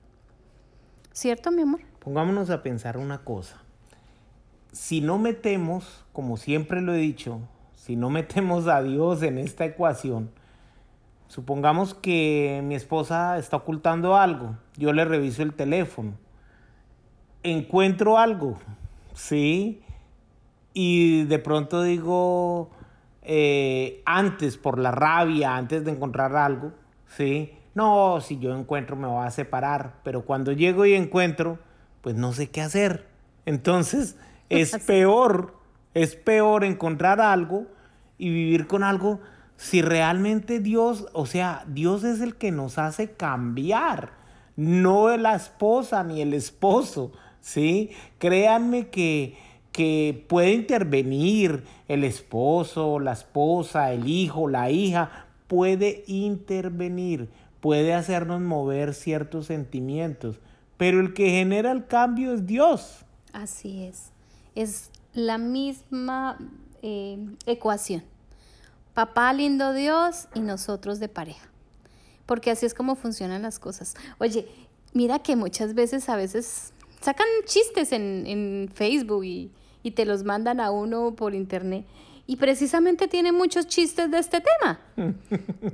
¿Cierto, 1.12 1.50
mi 1.50 1.62
amor? 1.62 1.80
Pongámonos 2.00 2.50
a 2.50 2.62
pensar 2.62 2.98
una 2.98 3.24
cosa. 3.24 3.62
Si 4.72 5.00
no 5.00 5.18
metemos, 5.18 6.04
como 6.12 6.36
siempre 6.36 6.80
lo 6.80 6.94
he 6.94 6.98
dicho, 6.98 7.40
si 7.74 7.96
no 7.96 8.10
metemos 8.10 8.66
a 8.66 8.82
Dios 8.82 9.22
en 9.22 9.38
esta 9.38 9.64
ecuación, 9.64 10.30
supongamos 11.28 11.94
que 11.94 12.60
mi 12.64 12.74
esposa 12.74 13.38
está 13.38 13.56
ocultando 13.56 14.16
algo, 14.16 14.56
yo 14.76 14.92
le 14.92 15.04
reviso 15.04 15.42
el 15.42 15.52
teléfono, 15.52 16.14
encuentro 17.42 18.18
algo, 18.18 18.58
¿sí? 19.14 19.82
Y 20.72 21.24
de 21.24 21.38
pronto 21.38 21.82
digo, 21.82 22.70
eh, 23.22 24.02
antes 24.04 24.56
por 24.56 24.78
la 24.78 24.90
rabia, 24.90 25.56
antes 25.56 25.84
de 25.84 25.92
encontrar 25.92 26.36
algo, 26.36 26.72
¿sí? 27.06 27.52
No, 27.74 28.20
si 28.20 28.38
yo 28.38 28.56
encuentro 28.56 28.96
me 28.96 29.06
va 29.06 29.26
a 29.26 29.30
separar, 29.30 29.96
pero 30.02 30.24
cuando 30.24 30.52
llego 30.52 30.86
y 30.86 30.94
encuentro, 30.94 31.58
pues 32.00 32.14
no 32.14 32.32
sé 32.32 32.50
qué 32.50 32.62
hacer. 32.62 33.06
Entonces 33.44 34.16
es 34.48 34.78
peor, 34.86 35.54
es 35.92 36.16
peor 36.16 36.64
encontrar 36.64 37.20
algo 37.20 37.66
y 38.18 38.30
vivir 38.30 38.66
con 38.66 38.82
algo 38.82 39.20
si 39.56 39.82
realmente 39.82 40.60
Dios, 40.60 41.06
o 41.12 41.26
sea, 41.26 41.64
Dios 41.68 42.04
es 42.04 42.20
el 42.20 42.36
que 42.36 42.52
nos 42.52 42.78
hace 42.78 43.12
cambiar, 43.12 44.12
no 44.56 45.14
la 45.16 45.34
esposa 45.34 46.02
ni 46.04 46.20
el 46.20 46.34
esposo, 46.34 47.12
¿sí? 47.40 47.90
Créanme 48.18 48.88
que 48.88 49.36
que 49.76 50.24
puede 50.26 50.54
intervenir 50.54 51.62
el 51.86 52.02
esposo, 52.02 52.98
la 52.98 53.12
esposa, 53.12 53.92
el 53.92 54.08
hijo, 54.08 54.48
la 54.48 54.70
hija, 54.70 55.26
puede 55.48 56.02
intervenir, 56.06 57.28
puede 57.60 57.92
hacernos 57.92 58.40
mover 58.40 58.94
ciertos 58.94 59.48
sentimientos, 59.48 60.40
pero 60.78 60.98
el 60.98 61.12
que 61.12 61.28
genera 61.28 61.72
el 61.72 61.86
cambio 61.86 62.32
es 62.32 62.46
Dios. 62.46 63.04
Así 63.34 63.84
es, 63.84 64.12
es 64.54 64.90
la 65.12 65.36
misma 65.36 66.38
eh, 66.80 67.18
ecuación. 67.44 68.02
Papá 68.96 69.30
lindo 69.34 69.74
Dios 69.74 70.26
y 70.32 70.40
nosotros 70.40 71.00
de 71.00 71.10
pareja, 71.10 71.46
porque 72.24 72.50
así 72.50 72.64
es 72.64 72.72
como 72.72 72.96
funcionan 72.96 73.42
las 73.42 73.58
cosas. 73.58 73.94
Oye, 74.16 74.48
mira 74.94 75.18
que 75.18 75.36
muchas 75.36 75.74
veces 75.74 76.08
a 76.08 76.16
veces 76.16 76.72
sacan 77.02 77.26
chistes 77.44 77.92
en, 77.92 78.24
en 78.26 78.70
Facebook 78.72 79.22
y, 79.22 79.50
y 79.82 79.90
te 79.90 80.06
los 80.06 80.24
mandan 80.24 80.60
a 80.60 80.70
uno 80.70 81.14
por 81.14 81.34
internet. 81.34 81.84
Y 82.26 82.36
precisamente 82.36 83.06
tiene 83.06 83.32
muchos 83.32 83.66
chistes 83.66 84.10
de 84.10 84.18
este 84.18 84.40
tema. 84.40 84.80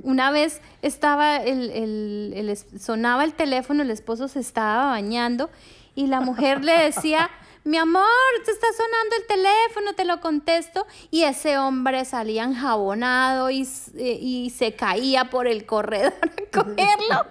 Una 0.03 0.29
vez 0.29 0.59
estaba 0.81 1.37
el, 1.37 2.57
sonaba 2.77 3.23
el 3.23 3.35
teléfono, 3.35 3.83
el 3.83 3.89
esposo 3.89 4.27
se 4.27 4.41
estaba 4.41 4.87
bañando 4.87 5.49
y 5.95 6.07
la 6.07 6.19
mujer 6.19 6.61
le 6.61 6.77
decía, 6.77 7.29
mi 7.65 7.77
amor, 7.77 8.03
te 8.43 8.51
está 8.51 8.67
sonando 8.75 9.15
el 9.17 9.25
teléfono, 9.25 9.93
te 9.95 10.03
lo 10.03 10.19
contesto. 10.19 10.85
Y 11.11 11.23
ese 11.23 11.57
hombre 11.57 12.03
salía 12.03 12.43
enjabonado 12.43 13.49
y, 13.49 13.67
eh, 13.95 14.17
y 14.19 14.49
se 14.49 14.75
caía 14.75 15.29
por 15.29 15.47
el 15.47 15.65
corredor 15.65 16.13
a 16.21 16.51
cogerlo. 16.51 17.25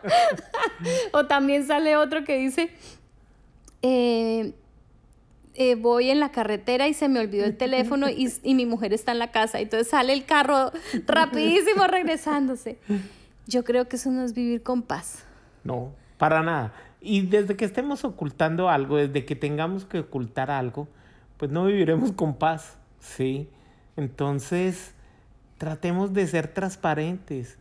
o 1.12 1.26
también 1.26 1.66
sale 1.66 1.96
otro 1.96 2.24
que 2.24 2.38
dice, 2.38 2.70
eh, 3.82 4.54
eh, 5.54 5.74
voy 5.74 6.10
en 6.10 6.18
la 6.18 6.32
carretera 6.32 6.88
y 6.88 6.94
se 6.94 7.08
me 7.08 7.20
olvidó 7.20 7.44
el 7.44 7.58
teléfono 7.58 8.08
y, 8.08 8.32
y, 8.42 8.54
mi 8.54 8.64
mujer 8.64 8.94
está 8.94 9.12
en 9.12 9.18
la 9.18 9.30
casa. 9.32 9.60
Entonces 9.60 9.88
sale 9.88 10.14
el 10.14 10.24
carro 10.24 10.72
rapidísimo 11.06 11.86
regresándose. 11.86 12.78
Yo 13.46 13.64
creo 13.64 13.86
que 13.86 13.96
eso 13.96 14.10
no 14.10 14.24
es 14.24 14.32
vivir 14.32 14.62
con 14.62 14.80
paz. 14.80 15.24
No, 15.62 15.92
para 16.16 16.42
nada. 16.42 16.72
Y 17.02 17.22
desde 17.22 17.56
que 17.56 17.64
estemos 17.64 18.04
ocultando 18.04 18.68
algo, 18.68 18.96
desde 18.96 19.24
que 19.24 19.34
tengamos 19.36 19.84
que 19.84 20.00
ocultar 20.00 20.50
algo, 20.50 20.88
pues 21.36 21.50
no 21.50 21.64
viviremos 21.64 22.12
con 22.12 22.34
paz, 22.34 22.78
¿sí? 23.00 23.48
Entonces, 23.96 24.94
tratemos 25.58 26.12
de 26.12 26.26
ser 26.26 26.48
transparentes, 26.48 27.58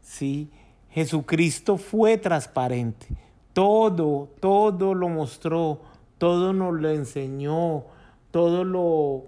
¿sí? 0.00 0.50
Jesucristo 0.90 1.76
fue 1.76 2.18
transparente. 2.18 3.06
Todo, 3.52 4.30
todo 4.40 4.94
lo 4.94 5.08
mostró 5.08 5.80
todo 6.18 6.52
nos 6.52 6.80
lo 6.80 6.90
enseñó, 6.90 7.84
todo 8.30 8.64
lo... 8.64 9.24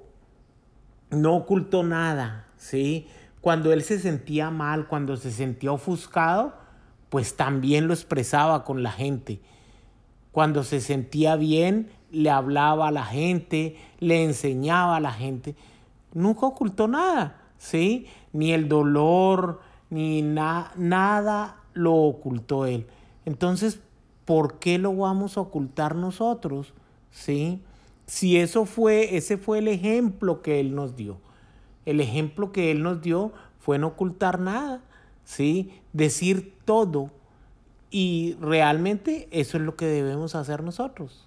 no 1.11 1.37
ocultó 1.37 1.83
nada, 1.83 2.47
¿sí? 2.57 3.09
Cuando 3.41 3.73
él 3.73 3.83
se 3.83 3.99
sentía 3.99 4.51
mal, 4.51 4.89
cuando 4.89 5.17
se 5.17 5.31
sentía 5.31 5.73
ofuscado, 5.73 6.55
pues 7.11 7.37
también 7.37 7.87
lo 7.87 7.95
expresaba 7.95 8.65
con 8.65 8.83
la 8.83 8.93
gente. 8.93 9.41
Cuando 10.37 10.65
se 10.65 10.83
sentía 10.83 11.35
bien, 11.37 11.89
le 12.11 12.29
hablaba 12.29 12.89
a 12.89 12.91
la 12.91 13.07
gente, 13.07 13.79
le 14.01 14.23
enseñaba 14.23 14.97
a 14.97 15.01
la 15.01 15.13
gente. 15.13 15.55
Nunca 16.13 16.45
ocultó 16.45 16.89
nada, 16.89 17.41
¿sí? 17.57 18.07
Ni 18.35 18.53
el 18.53 18.69
dolor, 18.69 19.63
ni 19.89 20.21
nada 20.21 21.57
lo 21.73 21.95
ocultó 21.95 22.67
él. 22.67 22.87
Entonces, 23.25 23.81
¿por 24.27 24.59
qué 24.59 24.77
lo 24.77 24.95
vamos 24.95 25.39
a 25.39 25.41
ocultar 25.41 25.95
nosotros? 25.95 26.75
¿Sí? 27.11 27.63
Si 28.05 28.37
eso 28.37 28.67
fue, 28.67 29.17
ese 29.17 29.39
fue 29.39 29.61
el 29.61 29.69
ejemplo 29.69 30.43
que 30.43 30.61
Él 30.61 30.75
nos 30.75 30.97
dio. 30.97 31.17
El 31.87 31.99
ejemplo 32.03 32.53
que 32.53 32.71
Él 32.71 32.83
nos 32.83 33.01
dio 33.01 33.33
fue 33.59 33.79
no 33.79 33.87
ocultar 33.87 34.39
nada, 34.39 34.83
¿sí? 35.25 35.81
Decir 35.95 36.53
todo. 36.67 37.11
Y 37.99 38.37
realmente 38.43 39.27
eso 39.31 39.57
es 39.57 39.63
lo 39.63 39.75
que 39.75 39.87
debemos 39.87 40.35
hacer 40.35 40.63
nosotros. 40.63 41.27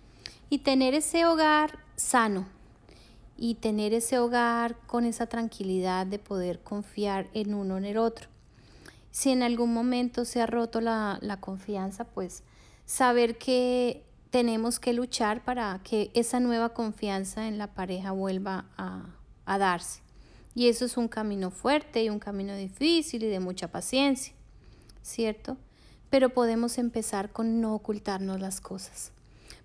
Y 0.52 0.60
tener 0.60 0.94
ese 0.94 1.26
hogar 1.26 1.80
sano. 1.96 2.48
Y 3.36 3.56
tener 3.56 3.92
ese 3.96 4.20
hogar 4.20 4.76
con 4.86 5.04
esa 5.06 5.26
tranquilidad 5.26 6.06
de 6.06 6.20
poder 6.20 6.60
confiar 6.60 7.28
en 7.34 7.56
uno 7.56 7.80
en 7.80 7.86
el 7.86 7.98
otro. 7.98 8.28
Si 9.10 9.32
en 9.32 9.42
algún 9.42 9.74
momento 9.74 10.26
se 10.26 10.44
ha 10.44 10.46
roto 10.46 10.80
la, 10.80 11.18
la 11.24 11.42
confianza, 11.42 12.04
pues 12.04 12.44
saber 12.86 13.40
que 13.40 14.04
tenemos 14.30 14.80
que 14.80 14.94
luchar 14.94 15.44
para 15.44 15.82
que 15.84 16.12
esa 16.14 16.40
nueva 16.40 16.76
confianza 16.76 17.48
en 17.48 17.58
la 17.58 17.74
pareja 17.74 18.12
vuelva 18.12 18.66
a, 18.78 19.58
darse. 19.58 20.04
Y 20.54 20.68
eso 20.68 20.86
es 20.86 20.98
un 20.98 21.08
camino 21.08 21.50
fuerte 21.50 22.04
y 22.04 22.12
un 22.12 22.20
camino 22.20 22.56
difícil 22.56 23.24
y 23.24 23.28
de 23.28 23.40
mucha 23.40 23.70
paciencia, 23.70 24.36
¿cierto? 25.02 25.58
Pero 26.10 26.30
podemos 26.30 26.78
empezar 26.78 27.32
con 27.32 27.62
no 27.62 27.76
ocultarnos 27.76 28.40
las 28.40 28.62
cosas. 28.62 29.12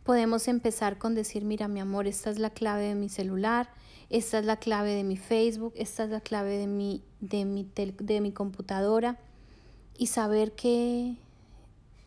Podemos 0.05 0.49
empezar 0.49 0.99
con 0.99 1.15
decir, 1.15 1.45
mira 1.45 1.69
mi 1.69 1.81
amor, 1.81 2.07
esta 2.07 2.31
es 2.31 2.39
la 2.39 2.51
clave 2.51 2.85
de 2.89 2.95
mi 2.95 3.09
celular, 3.09 3.71
esta 4.11 4.39
es 4.39 4.45
la 4.45 4.59
clave 4.59 4.93
de 4.93 5.05
mi 5.05 5.17
Facebook, 5.17 5.73
esta 5.77 6.05
es 6.05 6.11
la 6.11 6.21
clave 6.21 6.59
de 6.59 6.67
mi, 6.67 7.03
de 7.21 7.45
mi, 7.47 7.67
de 7.75 8.21
mi 8.21 8.33
computadora 8.33 9.19
y 9.97 10.09
saber 10.09 10.53
que 10.53 11.17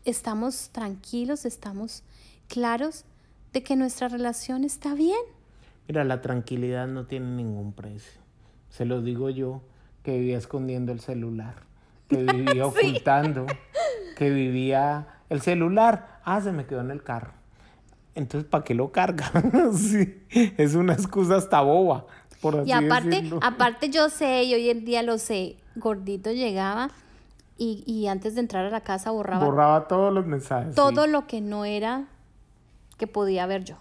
estamos 0.06 0.70
tranquilos, 0.70 1.46
estamos 1.46 2.04
claros 2.48 3.06
de 3.54 3.64
que 3.64 3.76
nuestra 3.76 4.08
relación 4.08 4.64
está 4.64 4.94
bien. 4.94 5.18
Mira, 5.88 6.04
la 6.04 6.22
tranquilidad 6.22 6.88
no 6.88 7.06
tiene 7.06 7.28
ningún 7.36 7.74
precio. 7.74 8.22
Se 8.70 8.86
lo 8.86 9.02
digo 9.02 9.30
yo, 9.30 9.62
que 10.04 10.18
vivía 10.18 10.38
escondiendo 10.38 10.92
el 10.92 11.00
celular, 11.00 11.56
que 12.10 12.24
vivía 12.24 12.66
ocultando, 12.68 13.46
que 14.18 14.30
vivía 14.32 15.08
el 15.30 15.42
celular. 15.42 16.20
Ah, 16.26 16.42
se 16.42 16.52
me 16.52 16.66
quedó 16.66 16.82
en 16.82 16.92
el 16.92 17.04
carro. 17.04 17.32
Entonces, 18.16 18.50
¿para 18.50 18.64
qué 18.64 18.74
lo 18.74 18.92
carga? 18.92 19.32
sí, 19.78 20.24
es 20.58 20.74
una 20.74 20.94
excusa 20.94 21.36
hasta 21.36 21.62
boba, 21.62 22.08
por 22.42 22.58
así 22.58 22.70
Y 22.70 22.74
aparte, 22.74 23.10
decirlo. 23.10 23.40
aparte 23.44 23.90
yo 23.90 24.10
sé, 24.10 24.44
y 24.46 24.56
hoy 24.56 24.70
en 24.72 24.86
día 24.86 25.04
lo 25.04 25.20
sé, 25.20 25.58
gordito 25.76 26.32
llegaba 26.32 26.90
y, 27.60 27.84
y 27.86 28.08
antes 28.08 28.34
de 28.34 28.42
entrar 28.42 28.66
a 28.66 28.70
la 28.72 28.82
casa 28.82 29.12
borraba 29.12 29.46
Borraba 29.46 29.88
todos 29.88 30.12
los 30.12 30.26
mensajes. 30.26 30.74
todo 30.74 31.06
sí. 31.06 31.12
lo 31.12 31.28
que 31.28 31.42
no 31.42 31.64
era 31.66 32.06
que 32.98 33.06
podía 33.06 33.46
ver 33.46 33.64
yo. 33.66 33.76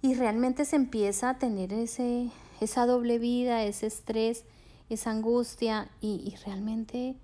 Y 0.00 0.14
realmente 0.14 0.64
se 0.64 0.76
empieza 0.76 1.30
a 1.30 1.38
tener 1.38 1.72
ese, 1.72 2.30
esa 2.60 2.86
doble 2.86 3.18
vida, 3.18 3.64
ese 3.64 3.86
estrés, 3.86 4.44
esa 4.90 5.10
angustia 5.10 5.88
y, 6.00 6.22
y 6.24 6.36
realmente 6.44 7.16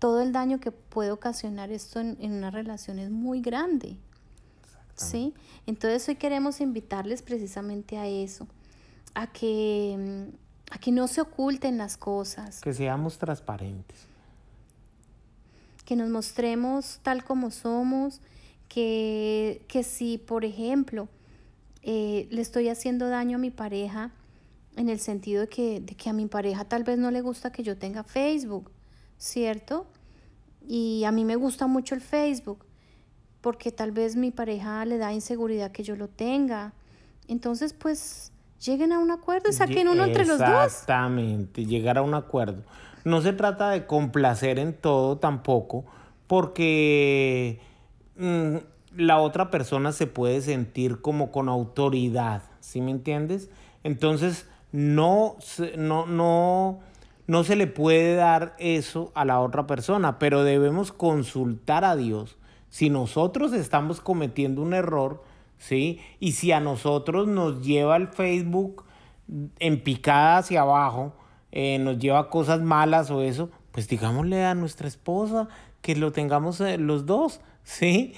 todo 0.00 0.20
el 0.20 0.32
daño 0.32 0.58
que 0.58 0.72
puede 0.72 1.12
ocasionar 1.12 1.70
esto 1.70 2.00
en, 2.00 2.16
en 2.20 2.32
una 2.32 2.50
relación 2.50 2.98
es 2.98 3.10
muy 3.10 3.40
grande. 3.40 3.96
¿Sí? 4.96 5.32
Entonces 5.66 6.06
hoy 6.08 6.16
queremos 6.16 6.60
invitarles 6.60 7.22
precisamente 7.22 7.96
a 7.96 8.06
eso, 8.06 8.46
a 9.14 9.26
que, 9.28 9.96
mm, 10.28 10.74
a 10.74 10.78
que 10.78 10.92
no 10.92 11.06
se 11.08 11.22
oculten 11.22 11.78
las 11.78 11.96
cosas, 11.96 12.60
Que 12.60 12.74
seamos 12.74 13.16
transparentes. 13.16 13.96
que 15.86 15.96
nos 15.96 16.08
mostremos 16.10 17.00
tal 17.02 17.24
como 17.24 17.50
somos, 17.50 18.20
que, 18.68 19.64
que 19.68 19.82
si, 19.82 20.18
por 20.18 20.44
ejemplo, 20.44 21.08
eh, 21.82 22.28
le 22.30 22.42
estoy 22.42 22.68
haciendo 22.68 23.08
daño 23.08 23.36
a 23.36 23.40
mi 23.40 23.50
pareja, 23.50 24.12
en 24.76 24.88
el 24.88 25.00
sentido 25.00 25.40
de 25.42 25.48
que, 25.48 25.80
de 25.80 25.94
que 25.94 26.08
a 26.10 26.12
mi 26.12 26.26
pareja 26.26 26.64
tal 26.64 26.84
vez 26.84 26.98
no 26.98 27.10
le 27.10 27.22
gusta 27.22 27.50
que 27.50 27.62
yo 27.62 27.76
tenga 27.76 28.04
Facebook, 28.04 28.70
¿cierto? 29.20 29.86
Y 30.66 31.04
a 31.04 31.12
mí 31.12 31.24
me 31.24 31.36
gusta 31.36 31.68
mucho 31.68 31.94
el 31.94 32.00
Facebook, 32.00 32.64
porque 33.40 33.70
tal 33.70 33.92
vez 33.92 34.16
mi 34.16 34.30
pareja 34.32 34.84
le 34.84 34.98
da 34.98 35.12
inseguridad 35.12 35.70
que 35.70 35.84
yo 35.84 35.94
lo 35.94 36.08
tenga. 36.08 36.72
Entonces, 37.28 37.72
pues, 37.74 38.32
lleguen 38.64 38.92
a 38.92 38.98
un 38.98 39.10
acuerdo 39.10 39.50
y 39.50 39.52
saquen 39.52 39.88
uno 39.88 40.04
entre 40.04 40.26
los 40.26 40.38
dos. 40.38 40.48
Exactamente, 40.48 41.64
llegar 41.64 41.98
a 41.98 42.02
un 42.02 42.14
acuerdo. 42.14 42.62
No 43.04 43.20
se 43.20 43.32
trata 43.32 43.70
de 43.70 43.86
complacer 43.86 44.58
en 44.58 44.72
todo 44.72 45.18
tampoco, 45.18 45.84
porque 46.26 47.60
mm, 48.16 48.56
la 48.96 49.18
otra 49.18 49.50
persona 49.50 49.92
se 49.92 50.06
puede 50.06 50.40
sentir 50.40 51.00
como 51.00 51.30
con 51.30 51.48
autoridad, 51.48 52.42
¿sí 52.60 52.80
me 52.80 52.90
entiendes? 52.90 53.50
Entonces, 53.84 54.46
no, 54.72 55.36
no, 55.76 56.06
no, 56.06 56.80
no 57.30 57.44
se 57.44 57.54
le 57.54 57.68
puede 57.68 58.16
dar 58.16 58.56
eso 58.58 59.12
a 59.14 59.24
la 59.24 59.38
otra 59.38 59.64
persona, 59.64 60.18
pero 60.18 60.42
debemos 60.42 60.90
consultar 60.90 61.84
a 61.84 61.94
Dios. 61.94 62.36
Si 62.70 62.90
nosotros 62.90 63.52
estamos 63.52 64.00
cometiendo 64.00 64.60
un 64.62 64.74
error, 64.74 65.22
¿sí? 65.56 66.00
Y 66.18 66.32
si 66.32 66.50
a 66.50 66.58
nosotros 66.58 67.28
nos 67.28 67.64
lleva 67.64 67.96
el 67.96 68.08
Facebook 68.08 68.84
en 69.60 69.80
picada 69.84 70.38
hacia 70.38 70.62
abajo, 70.62 71.12
eh, 71.52 71.78
nos 71.78 72.00
lleva 72.00 72.30
cosas 72.30 72.62
malas 72.62 73.12
o 73.12 73.22
eso, 73.22 73.48
pues 73.70 73.86
digámosle 73.86 74.44
a 74.44 74.56
nuestra 74.56 74.88
esposa 74.88 75.46
que 75.82 75.94
lo 75.94 76.10
tengamos 76.10 76.60
eh, 76.60 76.78
los 76.78 77.06
dos, 77.06 77.40
¿sí? 77.62 78.12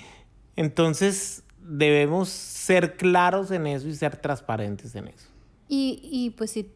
Entonces 0.56 1.44
debemos 1.60 2.30
ser 2.30 2.96
claros 2.96 3.50
en 3.50 3.66
eso 3.66 3.88
y 3.88 3.94
ser 3.94 4.16
transparentes 4.16 4.94
en 4.94 5.08
eso. 5.08 5.28
Y, 5.68 6.00
y 6.02 6.30
pues 6.30 6.52
si 6.52 6.70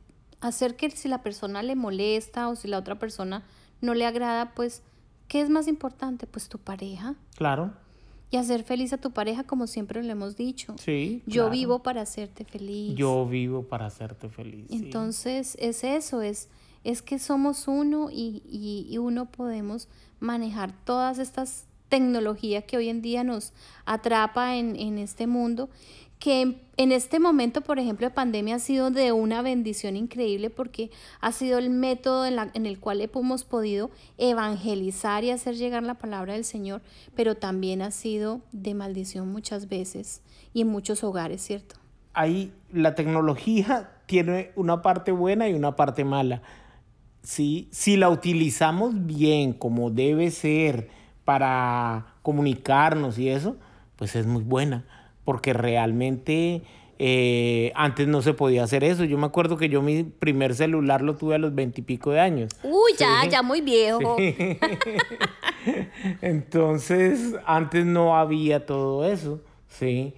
hacer 0.47 0.77
que 0.77 0.91
si 0.91 1.09
la 1.09 1.23
persona 1.23 1.63
le 1.63 1.75
molesta 1.77 2.49
o 2.49 2.57
si 2.57 2.69
la 2.69 2.79
otra 2.79 2.99
persona 2.99 3.45
no 3.81 3.95
le 3.95 4.07
agrada, 4.07 4.55
pues, 4.55 4.83
¿qué 5.29 5.41
es 5.41 5.51
más 5.51 5.69
importante? 5.69 6.27
Pues 6.27 6.49
tu 6.49 6.59
pareja. 6.59 7.15
Claro, 7.37 7.73
Y 8.31 8.39
hacer 8.39 8.65
feliz 8.65 8.93
a 8.93 8.99
tu 8.99 9.13
pareja 9.13 9.45
como 9.45 9.67
siempre 9.67 10.03
lo 10.03 10.11
hemos 10.11 10.37
dicho. 10.37 10.75
sí. 10.79 11.23
Yo 11.27 11.43
claro. 11.45 11.51
vivo 11.51 11.83
para 11.83 12.01
hacerte 12.03 12.45
feliz. 12.45 12.95
Yo 12.97 13.25
vivo 13.27 13.63
para 13.63 13.87
hacerte 13.87 14.29
feliz. 14.29 14.67
sí. 14.69 14.77
Entonces 14.77 15.57
es 15.61 15.85
eso, 15.85 16.23
es, 16.23 16.49
es 16.83 17.03
que 17.03 17.19
somos 17.19 17.69
uno 17.69 18.09
y, 18.11 18.43
y, 18.49 18.87
y 18.91 18.99
uno 18.99 19.27
podemos 19.27 19.89
manejar 20.19 20.73
todas 20.85 21.19
estas 21.19 21.67
tecnologías 21.89 22.65
que 22.65 22.77
hoy 22.77 22.89
en 22.89 23.01
día 23.01 23.23
nos 23.23 23.53
atrapa 23.85 24.57
en, 24.57 24.75
en 24.75 24.99
este 24.99 25.27
mundo, 25.29 25.69
que 26.19 26.61
en, 26.77 26.93
este 26.93 27.21
momento, 27.21 27.61
por 27.61 27.79
ejemplo, 27.79 28.07
de 28.07 28.15
pandemia 28.15 28.57
ha 28.57 28.59
sido 28.59 28.91
de 28.91 29.13
una 29.13 29.43
bendición 29.43 29.97
increíble 29.97 30.51
porque 30.51 30.91
ha 31.21 31.31
sido 31.33 31.59
el 31.59 31.71
método 31.71 32.27
en, 32.27 32.37
la- 32.37 32.51
en 32.55 32.67
el 32.67 32.79
cual 32.81 33.01
hemos 33.01 33.45
podido 33.45 33.91
evangelizar 34.17 35.25
y 35.25 35.31
hacer 35.31 35.57
llegar 35.57 35.83
la 35.83 35.95
palabra 35.95 36.33
del 36.35 36.45
Señor, 36.45 36.83
pero 37.15 37.35
también 37.35 37.83
ha 37.83 37.91
sido 37.91 38.41
de 38.53 38.75
maldición 38.75 39.31
muchas 39.31 39.69
veces 39.69 40.23
y 40.55 40.63
en 40.63 40.69
muchos 40.69 41.05
hogares, 41.05 41.43
¿cierto? 41.43 41.77
ahí 42.17 42.51
la 42.73 42.95
tecnología 42.95 43.91
tiene 44.07 44.51
una 44.57 44.81
parte 44.81 45.13
buena 45.13 45.49
y 45.49 45.53
una 45.53 45.77
parte 45.77 46.03
mala. 46.05 46.41
¿sí? 47.23 47.69
Si 47.73 47.97
la 47.99 48.09
utilizamos 48.09 49.07
bien, 49.07 49.53
como 49.53 49.91
debe 49.91 50.31
ser, 50.31 50.89
para 51.27 52.15
comunicarnos 52.23 53.19
y 53.19 53.29
eso, 53.29 53.57
pues 53.97 54.17
es 54.17 54.27
muy 54.27 54.43
buena, 54.43 54.85
porque 55.27 55.53
realmente 55.53 56.63
eh, 56.99 57.73
antes 57.75 58.09
no 58.09 58.23
se 58.23 58.33
podía 58.33 58.65
hacer 58.65 58.83
eso. 58.83 59.05
Yo 59.05 59.19
me 59.19 59.27
acuerdo 59.27 59.59
que 59.59 59.69
yo 59.69 59.83
mi 59.83 60.03
primer 60.05 60.55
celular 60.55 61.03
lo 61.03 61.15
tuve 61.17 61.35
a 61.35 61.39
los 61.39 61.55
veintipico 61.55 62.11
de 62.13 62.21
años. 62.21 62.51
Uy, 62.63 62.93
ya, 62.97 63.21
Sí. 63.25 63.29
ya 63.29 63.43
muy 63.43 63.61
viejo. 63.61 64.17
Entonces, 66.23 67.35
antes 67.45 67.85
no 67.85 68.17
había 68.17 68.67
todo 68.67 69.05
eso, 69.05 69.41
¿sí? 69.69 70.15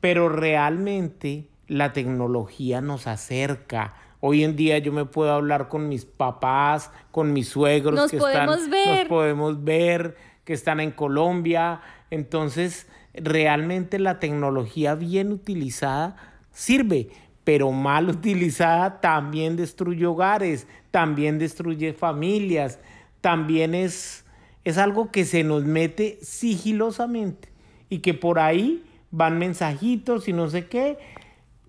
Pero 0.00 0.28
realmente 0.28 1.46
la 1.66 1.92
tecnología 1.92 2.80
nos 2.80 3.06
acerca. 3.06 3.94
Hoy 4.20 4.42
en 4.42 4.56
día 4.56 4.78
yo 4.78 4.92
me 4.92 5.04
puedo 5.04 5.32
hablar 5.32 5.68
con 5.68 5.88
mis 5.88 6.04
papás, 6.04 6.90
con 7.10 7.32
mis 7.32 7.48
suegros 7.48 7.94
Nos 7.94 8.10
que 8.10 8.18
podemos 8.18 8.56
están, 8.58 8.70
ver. 8.70 8.98
nos 8.98 9.08
podemos 9.08 9.64
ver, 9.64 10.16
que 10.44 10.52
están 10.52 10.80
en 10.80 10.90
Colombia. 10.90 11.80
Entonces, 12.10 12.88
realmente 13.22 13.98
la 13.98 14.20
tecnología 14.20 14.94
bien 14.94 15.32
utilizada 15.32 16.16
sirve, 16.52 17.08
pero 17.44 17.72
mal 17.72 18.08
utilizada 18.10 19.00
también 19.00 19.56
destruye 19.56 20.06
hogares, 20.06 20.66
también 20.90 21.38
destruye 21.38 21.92
familias, 21.92 22.78
también 23.20 23.74
es, 23.74 24.24
es 24.64 24.78
algo 24.78 25.10
que 25.10 25.24
se 25.24 25.44
nos 25.44 25.64
mete 25.64 26.18
sigilosamente 26.22 27.48
y 27.88 27.98
que 27.98 28.14
por 28.14 28.38
ahí 28.38 28.84
van 29.10 29.38
mensajitos 29.38 30.28
y 30.28 30.32
no 30.32 30.50
sé 30.50 30.66
qué, 30.66 30.98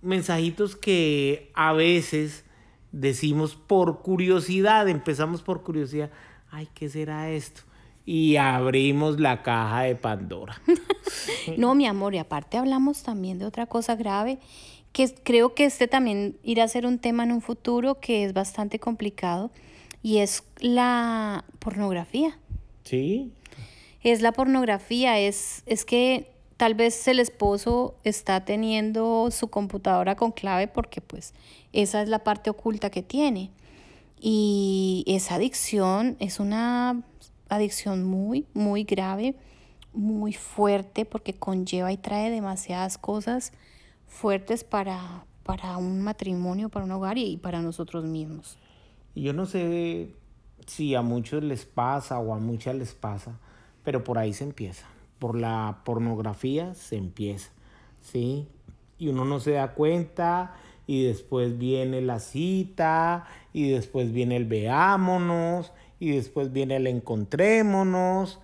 mensajitos 0.01 0.75
que 0.75 1.51
a 1.53 1.73
veces 1.73 2.45
decimos 2.91 3.55
por 3.55 4.01
curiosidad, 4.01 4.87
empezamos 4.87 5.41
por 5.41 5.63
curiosidad, 5.63 6.09
ay, 6.51 6.67
¿qué 6.73 6.89
será 6.89 7.29
esto? 7.29 7.61
Y 8.11 8.37
abrimos 8.37 9.19
la 9.19 9.43
caja 9.43 9.83
de 9.83 9.95
Pandora. 9.95 10.59
No, 11.57 11.75
mi 11.75 11.85
amor, 11.85 12.15
y 12.15 12.17
aparte 12.17 12.57
hablamos 12.57 13.03
también 13.03 13.37
de 13.37 13.45
otra 13.45 13.67
cosa 13.67 13.95
grave, 13.95 14.39
que 14.91 15.13
creo 15.23 15.53
que 15.53 15.65
este 15.65 15.87
también 15.87 16.37
irá 16.43 16.63
a 16.63 16.67
ser 16.67 16.87
un 16.87 16.97
tema 16.97 17.23
en 17.23 17.31
un 17.31 17.41
futuro 17.41 17.99
que 17.99 18.23
es 18.23 18.33
bastante 18.33 18.79
complicado, 18.79 19.51
y 20.01 20.19
es 20.19 20.43
la 20.59 21.45
pornografía. 21.59 22.39
¿Sí? 22.83 23.31
Es 24.01 24.21
la 24.21 24.31
pornografía, 24.31 25.19
es, 25.19 25.61
es 25.67 25.85
que 25.85 26.31
tal 26.57 26.73
vez 26.73 27.07
el 27.07 27.19
esposo 27.19 27.95
está 28.03 28.43
teniendo 28.43 29.29
su 29.29 29.49
computadora 29.49 30.15
con 30.15 30.31
clave 30.31 30.67
porque 30.67 30.99
pues 30.99 31.33
esa 31.73 32.01
es 32.01 32.09
la 32.09 32.23
parte 32.23 32.49
oculta 32.49 32.89
que 32.89 33.03
tiene. 33.03 33.51
Y 34.19 35.03
esa 35.07 35.35
adicción 35.35 36.17
es 36.19 36.39
una 36.39 37.03
adicción 37.49 38.03
muy, 38.03 38.45
muy 38.53 38.83
grave, 38.83 39.35
muy 39.93 40.33
fuerte 40.33 41.05
porque 41.05 41.33
conlleva 41.33 41.91
y 41.91 41.97
trae 41.97 42.29
demasiadas 42.29 42.97
cosas 42.97 43.51
fuertes 44.07 44.63
para, 44.63 45.25
para 45.43 45.77
un 45.77 46.01
matrimonio, 46.01 46.69
para 46.69 46.85
un 46.85 46.91
hogar 46.91 47.17
y, 47.17 47.25
y 47.25 47.37
para 47.37 47.61
nosotros 47.61 48.05
mismos. 48.05 48.57
Yo 49.15 49.33
no 49.33 49.45
sé 49.45 50.13
si 50.67 50.95
a 50.95 51.01
muchos 51.01 51.43
les 51.43 51.65
pasa 51.65 52.19
o 52.19 52.33
a 52.33 52.39
muchas 52.39 52.75
les 52.75 52.93
pasa, 52.93 53.39
pero 53.83 54.03
por 54.03 54.17
ahí 54.17 54.33
se 54.33 54.43
empieza. 54.43 54.85
Por 55.17 55.37
la 55.37 55.81
pornografía 55.83 56.73
se 56.75 56.95
empieza, 56.95 57.49
¿sí? 57.99 58.47
Y 58.97 59.09
uno 59.09 59.25
no 59.25 59.39
se 59.39 59.51
da 59.51 59.73
cuenta 59.73 60.55
y 60.85 61.03
después 61.03 61.57
viene 61.57 62.01
la 62.01 62.19
cita 62.19 63.25
y 63.53 63.69
después 63.69 64.11
viene 64.11 64.37
el 64.37 64.45
veámonos 64.45 65.71
y 65.99 66.11
después 66.11 66.51
viene 66.51 66.77
el 66.77 66.87
encontrémonos 66.87 68.39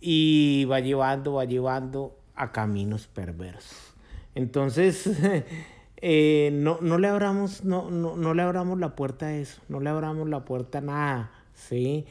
y 0.00 0.64
va 0.66 0.80
llevando, 0.80 1.34
va 1.34 1.44
llevando 1.44 2.16
a 2.34 2.52
caminos 2.52 3.06
perversos. 3.06 3.94
Entonces, 4.34 5.10
eh, 5.96 6.50
no, 6.52 6.78
no, 6.80 6.98
le 6.98 7.08
abramos, 7.08 7.64
no, 7.64 7.90
no, 7.90 8.16
no, 8.16 8.34
le 8.34 8.42
abramos 8.42 8.78
la 8.78 8.94
puerta 8.94 9.26
a 9.26 9.36
eso, 9.36 9.62
no 9.68 9.80
le 9.80 9.88
abramos 9.88 10.28
la 10.28 10.44
puerta 10.44 10.78
a 10.78 10.82
nada, 10.82 11.32
¿sí? 11.54 12.04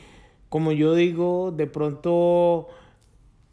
Como 0.49 0.71
yo 0.71 0.95
digo, 0.95 1.51
de 1.51 1.67
pronto, 1.67 2.69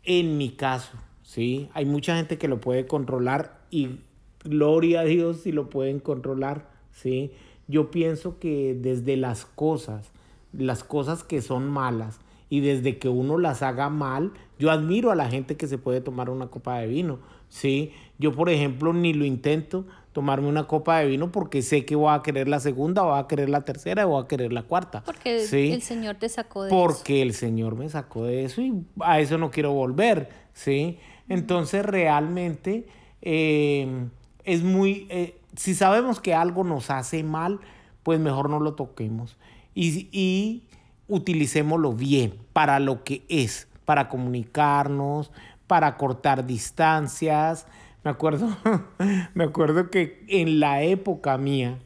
en 0.04 0.38
mi 0.38 0.50
caso, 0.50 0.96
¿sí? 1.22 1.68
Hay 1.74 1.84
mucha 1.84 2.16
gente 2.16 2.38
que 2.38 2.48
lo 2.48 2.60
puede 2.60 2.86
controlar 2.86 3.60
y 3.70 4.00
gloria 4.44 5.00
a 5.00 5.04
Dios 5.04 5.40
si 5.40 5.52
lo 5.52 5.68
pueden 5.68 6.00
controlar, 6.00 6.70
¿sí? 6.92 7.32
Yo 7.68 7.90
pienso 7.90 8.38
que 8.38 8.76
desde 8.78 9.16
las 9.16 9.44
cosas, 9.44 10.12
las 10.52 10.84
cosas 10.84 11.24
que 11.24 11.42
son 11.42 11.68
malas, 11.68 12.20
y 12.48 12.60
desde 12.60 12.98
que 12.98 13.08
uno 13.08 13.38
las 13.38 13.62
haga 13.62 13.88
mal, 13.88 14.32
yo 14.58 14.70
admiro 14.70 15.10
a 15.10 15.14
la 15.14 15.30
gente 15.30 15.56
que 15.56 15.66
se 15.66 15.78
puede 15.78 16.02
tomar 16.02 16.28
una 16.28 16.48
copa 16.48 16.78
de 16.78 16.86
vino, 16.86 17.18
¿sí? 17.48 17.92
Yo, 18.18 18.34
por 18.34 18.50
ejemplo, 18.50 18.92
ni 18.92 19.14
lo 19.14 19.24
intento 19.24 19.86
tomarme 20.12 20.48
una 20.48 20.66
copa 20.66 20.98
de 20.98 21.06
vino 21.06 21.32
porque 21.32 21.62
sé 21.62 21.84
que 21.86 21.96
voy 21.96 22.14
a 22.14 22.22
querer 22.22 22.48
la 22.48 22.60
segunda, 22.60 23.02
voy 23.02 23.18
a 23.18 23.26
querer 23.26 23.48
la 23.48 23.64
tercera, 23.64 24.04
voy 24.04 24.22
a 24.22 24.28
querer 24.28 24.52
la 24.52 24.64
cuarta. 24.64 25.02
Porque 25.02 25.40
el 25.40 25.82
Señor 25.82 26.16
te 26.16 26.28
sacó 26.28 26.64
de 26.64 26.70
porque 26.70 26.92
eso. 26.92 26.98
Porque 26.98 27.22
el 27.22 27.32
Señor 27.32 27.74
me 27.74 27.88
sacó 27.88 28.24
de 28.24 28.44
eso 28.44 28.60
y 28.60 28.84
a 29.00 29.20
eso 29.20 29.38
no 29.38 29.50
quiero 29.50 29.72
volver, 29.72 30.28
¿sí? 30.52 30.98
Entonces, 31.28 31.84
realmente 31.84 32.86
eh, 33.22 34.08
es 34.44 34.62
muy... 34.62 35.06
Eh, 35.08 35.38
si 35.56 35.74
sabemos 35.74 36.20
que 36.20 36.34
algo 36.34 36.64
nos 36.64 36.90
hace 36.90 37.22
mal, 37.24 37.60
pues 38.02 38.20
mejor 38.20 38.50
no 38.50 38.60
lo 38.60 38.74
toquemos. 38.74 39.36
Y, 39.74 40.08
y 40.12 40.68
utilicémoslo 41.08 41.92
bien 41.92 42.34
para 42.52 42.78
lo 42.78 43.04
que 43.04 43.24
es, 43.28 43.68
para 43.84 44.08
comunicarnos, 44.08 45.30
para 45.66 45.96
cortar 45.96 46.46
distancias. 46.46 47.66
Me 48.04 48.10
acuerdo, 48.10 48.48
me 49.34 49.44
acuerdo 49.44 49.90
que 49.90 50.24
en 50.28 50.60
la 50.60 50.82
época 50.82 51.38
mía, 51.38 51.78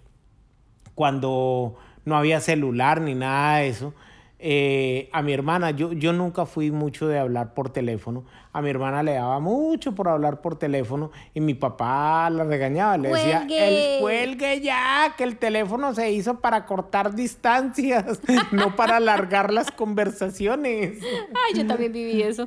cuando 0.95 1.77
no 2.05 2.17
había 2.17 2.41
celular 2.41 3.01
ni 3.01 3.15
nada 3.15 3.59
de 3.59 3.69
eso, 3.69 3.95
eh, 4.39 5.09
a 5.13 5.23
mi 5.23 5.33
hermana, 5.33 5.71
yo, 5.71 5.93
yo 5.93 6.13
nunca 6.13 6.45
fui 6.45 6.71
mucho 6.71 7.09
de 7.09 7.19
hablar 7.19 7.55
por 7.55 7.71
teléfono, 7.71 8.25
a 8.53 8.61
mi 8.61 8.69
hermana 8.69 9.03
le 9.03 9.15
daba 9.15 9.41
mucho 9.41 9.95
por 9.95 10.09
hablar 10.09 10.43
por 10.43 10.59
teléfono 10.59 11.11
y 11.33 11.41
mi 11.41 11.55
papá 11.55 12.29
la 12.29 12.45
regañaba, 12.45 12.99
le 12.99 13.09
decía, 13.09 13.47
el 13.49 14.01
cuelgue 14.01 14.61
ya, 14.61 15.15
que 15.17 15.25
el 15.25 15.39
teléfono 15.39 15.95
se 15.95 16.13
hizo 16.13 16.41
para 16.41 16.67
cortar 16.67 17.15
distancias, 17.15 18.21
no 18.53 18.77
para 18.77 18.97
alargar 18.97 19.53
las 19.53 19.71
conversaciones. 19.71 21.03
Ay, 21.03 21.55
yo 21.55 21.67
también 21.67 21.93
viví 21.93 22.23
eso. 22.23 22.45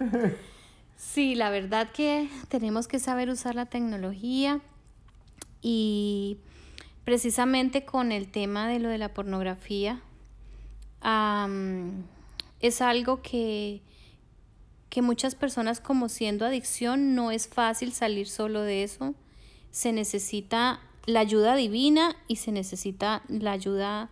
Sí, 0.95 1.33
la 1.33 1.49
verdad 1.49 1.89
que 1.91 2.29
tenemos 2.49 2.87
que 2.87 2.99
saber 2.99 3.29
usar 3.29 3.55
la 3.55 3.65
tecnología 3.65 4.59
y 5.61 6.37
precisamente 7.03 7.83
con 7.83 8.11
el 8.11 8.29
tema 8.29 8.67
de 8.67 8.77
lo 8.77 8.89
de 8.89 8.99
la 8.99 9.13
pornografía, 9.13 10.01
es 11.01 12.81
algo 12.81 13.21
que, 13.21 13.81
que 14.89 15.01
muchas 15.01 15.35
personas 15.35 15.79
como 15.79 16.09
siendo 16.09 16.45
adicción 16.45 17.15
no 17.15 17.31
es 17.31 17.47
fácil 17.47 17.93
salir 17.93 18.27
solo 18.27 18.61
de 18.61 18.83
eso. 18.83 19.15
Se 19.71 19.93
necesita 19.93 20.81
la 21.05 21.21
ayuda 21.21 21.55
divina 21.55 22.15
y 22.27 22.37
se 22.37 22.51
necesita 22.51 23.23
la 23.27 23.51
ayuda 23.51 24.09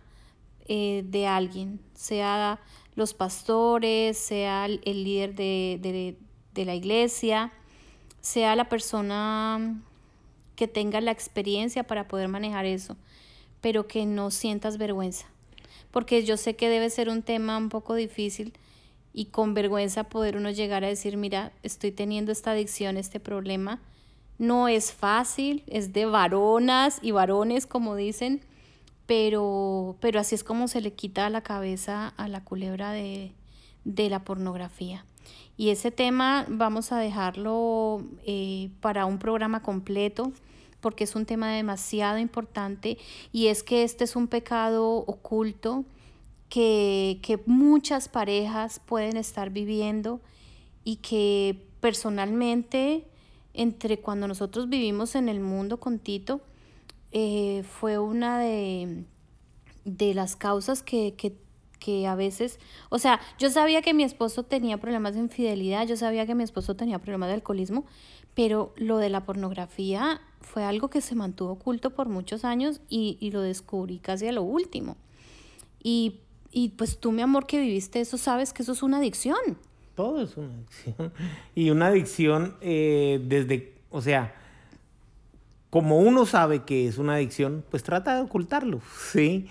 eh, 0.66 1.04
de 1.06 1.26
alguien, 1.26 1.80
sea 1.94 2.60
los 2.94 3.14
pastores, 3.14 4.18
sea 4.18 4.66
el, 4.66 4.80
líder 4.84 5.34
de, 5.34 6.16
de 6.54 6.64
la 6.64 6.74
iglesia, 6.74 7.52
sea 8.20 8.56
la 8.56 8.68
persona 8.68 9.80
que 10.56 10.66
tenga 10.66 11.00
la 11.00 11.12
experiencia 11.12 11.84
para 11.84 12.08
poder 12.08 12.28
manejar 12.28 12.66
eso, 12.66 12.96
pero 13.60 13.86
que 13.86 14.04
no 14.06 14.32
sientas 14.32 14.76
vergüenza 14.76 15.26
porque 15.98 16.22
yo 16.22 16.36
sé 16.36 16.54
que 16.54 16.68
debe 16.68 16.90
ser 16.90 17.08
un 17.08 17.22
tema 17.22 17.56
un 17.56 17.70
poco 17.70 17.96
difícil 17.96 18.52
y 19.12 19.24
con 19.24 19.52
vergüenza 19.52 20.04
poder 20.04 20.36
uno 20.36 20.48
llegar 20.48 20.84
a 20.84 20.86
decir, 20.86 21.16
mira, 21.16 21.50
estoy 21.64 21.90
teniendo 21.90 22.30
esta 22.30 22.52
adicción, 22.52 22.96
este 22.96 23.18
problema. 23.18 23.80
No 24.38 24.68
es 24.68 24.92
fácil, 24.92 25.64
es 25.66 25.92
de 25.92 26.06
varonas 26.06 27.00
y 27.02 27.10
varones, 27.10 27.66
como 27.66 27.96
dicen, 27.96 28.42
pero, 29.06 29.96
pero 29.98 30.20
así 30.20 30.36
es 30.36 30.44
como 30.44 30.68
se 30.68 30.82
le 30.82 30.92
quita 30.92 31.28
la 31.30 31.40
cabeza 31.40 32.14
a 32.16 32.28
la 32.28 32.44
culebra 32.44 32.92
de, 32.92 33.32
de 33.84 34.08
la 34.08 34.22
pornografía. 34.22 35.04
Y 35.56 35.70
ese 35.70 35.90
tema 35.90 36.46
vamos 36.48 36.92
a 36.92 37.00
dejarlo 37.00 38.04
eh, 38.24 38.70
para 38.80 39.04
un 39.04 39.18
programa 39.18 39.64
completo 39.64 40.30
porque 40.80 41.04
es 41.04 41.14
un 41.14 41.26
tema 41.26 41.52
demasiado 41.52 42.18
importante 42.18 42.98
y 43.32 43.46
es 43.46 43.62
que 43.62 43.82
este 43.82 44.04
es 44.04 44.16
un 44.16 44.28
pecado 44.28 44.98
oculto 44.98 45.84
que, 46.48 47.42
muchas 47.46 48.08
parejas 48.08 48.80
pueden 48.80 49.16
estar 49.16 49.50
viviendo 49.50 50.20
y 50.84 50.96
que 50.96 51.66
personalmente, 51.80 53.04
entre 53.54 53.98
cuando 53.98 54.28
nosotros 54.28 54.68
vivimos 54.68 55.14
en 55.14 55.28
el 55.28 55.40
mundo 55.40 55.78
con 55.78 55.98
Tito, 55.98 56.40
eh, 57.12 57.64
fue 57.68 57.98
una 57.98 58.38
de, 58.38 59.04
de 59.84 60.14
las 60.14 60.36
causas 60.36 60.82
que, 60.82 61.14
que, 61.14 61.36
que 61.78 62.06
a 62.06 62.14
veces, 62.14 62.58
o 62.88 62.98
sea, 62.98 63.20
yo 63.38 63.50
sabía 63.50 63.82
que 63.82 63.94
mi 63.94 64.04
esposo 64.04 64.42
tenía 64.42 64.78
problemas 64.78 65.14
de 65.14 65.20
infidelidad, 65.20 65.86
yo 65.86 65.96
sabía 65.96 66.26
que 66.26 66.34
mi 66.34 66.44
esposo 66.44 66.76
tenía 66.76 66.98
problemas 66.98 67.28
de 67.28 67.34
alcoholismo, 67.34 67.84
pero 68.34 68.72
lo 68.76 68.98
de 68.98 69.10
la 69.10 69.24
pornografía 69.24 70.20
fue 70.48 70.64
algo 70.64 70.88
que 70.88 71.00
se 71.00 71.14
mantuvo 71.14 71.52
oculto 71.52 71.90
por 71.90 72.08
muchos 72.08 72.44
años 72.44 72.80
y, 72.88 73.30
lo 73.32 73.42
descubrí 73.42 73.98
casi 73.98 74.26
a 74.26 74.32
lo 74.32 74.42
último. 74.42 74.96
Y, 75.82 76.20
pues 76.76 76.98
tú, 76.98 77.12
mi 77.12 77.22
amor, 77.22 77.46
que 77.46 77.60
viviste 77.60 78.00
eso, 78.00 78.18
sabes 78.18 78.52
que 78.52 78.62
eso 78.62 78.72
es 78.72 78.82
una 78.82 78.96
adicción. 78.96 79.38
Todo 79.94 80.22
es 80.22 80.36
una 80.36 80.54
adicción. 80.54 81.12
Y 81.54 81.70
una 81.70 81.88
adicción 81.88 82.56
eh, 82.60 83.20
desde, 83.24 83.74
o 83.90 84.00
sea, 84.00 84.34
como 85.70 85.98
uno 85.98 86.24
sabe 86.24 86.64
que 86.64 86.88
es 86.88 86.98
una 86.98 87.14
adicción, 87.14 87.64
pues 87.70 87.82
trata 87.82 88.14
de 88.16 88.22
ocultarlo, 88.22 88.80
¿sí? 89.12 89.48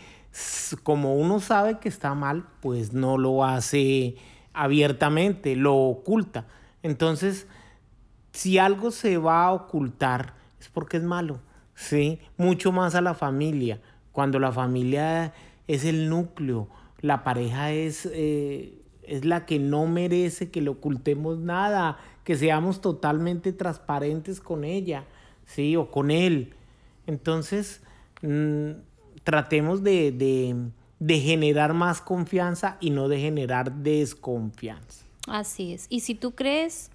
Como 0.83 1.15
uno 1.15 1.39
sabe 1.39 1.79
que 1.79 1.89
está 1.89 2.13
mal, 2.15 2.45
pues 2.59 2.93
no 2.93 3.17
lo 3.17 3.45
hace 3.45 4.15
abiertamente, 4.53 5.55
lo 5.55 5.75
oculta. 5.75 6.47
Entonces, 6.81 7.47
si 8.31 8.57
algo 8.57 8.91
se 8.91 9.17
va 9.17 9.45
a 9.45 9.53
ocultar 9.53 10.37
es 10.59 10.69
porque 10.69 10.97
es 10.97 11.03
malo, 11.03 11.39
¿sí? 11.75 12.19
Mucho 12.37 12.71
más 12.71 12.95
a 12.95 13.01
la 13.01 13.13
familia. 13.13 13.81
Cuando 14.11 14.39
la 14.39 14.51
familia 14.51 15.33
es 15.67 15.85
el 15.85 16.09
núcleo, 16.09 16.67
la 17.01 17.23
pareja 17.23 17.71
es, 17.71 18.07
eh, 18.11 18.81
es 19.03 19.25
la 19.25 19.45
que 19.45 19.59
no 19.59 19.85
merece 19.85 20.49
que 20.49 20.61
le 20.61 20.69
ocultemos 20.69 21.37
nada, 21.37 21.97
que 22.23 22.35
seamos 22.35 22.81
totalmente 22.81 23.53
transparentes 23.53 24.41
con 24.41 24.63
ella, 24.63 25.05
¿sí? 25.45 25.75
O 25.75 25.91
con 25.91 26.11
él. 26.11 26.53
Entonces, 27.05 27.81
mm, 28.21 28.71
tratemos 29.23 29.83
de, 29.83 30.71
de 30.99 31.19
generar 31.19 31.73
más 31.73 32.01
confianza 32.01 32.77
y 32.79 32.89
no 32.89 33.07
de 33.07 33.19
generar 33.19 33.71
desconfianza. 33.71 35.05
Así 35.27 35.73
es. 35.73 35.85
Y 35.89 35.99
si 35.99 36.15
tú 36.15 36.31
crees 36.31 36.89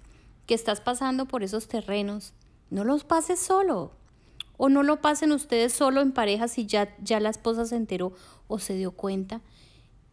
que 0.45 0.55
estás 0.55 0.81
pasando 0.81 1.25
por 1.25 1.43
esos 1.43 1.67
terrenos, 1.67 2.33
no 2.73 2.83
los 2.83 3.03
pases 3.03 3.39
solo. 3.39 3.91
O 4.57 4.69
no 4.69 4.83
lo 4.83 5.01
pasen 5.01 5.31
ustedes 5.31 5.73
solo 5.73 6.01
en 6.01 6.11
pareja 6.11 6.47
si 6.47 6.65
ya, 6.65 6.95
ya 7.01 7.19
la 7.19 7.29
esposa 7.29 7.65
se 7.65 7.75
enteró 7.75 8.13
o 8.47 8.59
se 8.59 8.75
dio 8.75 8.91
cuenta 8.91 9.41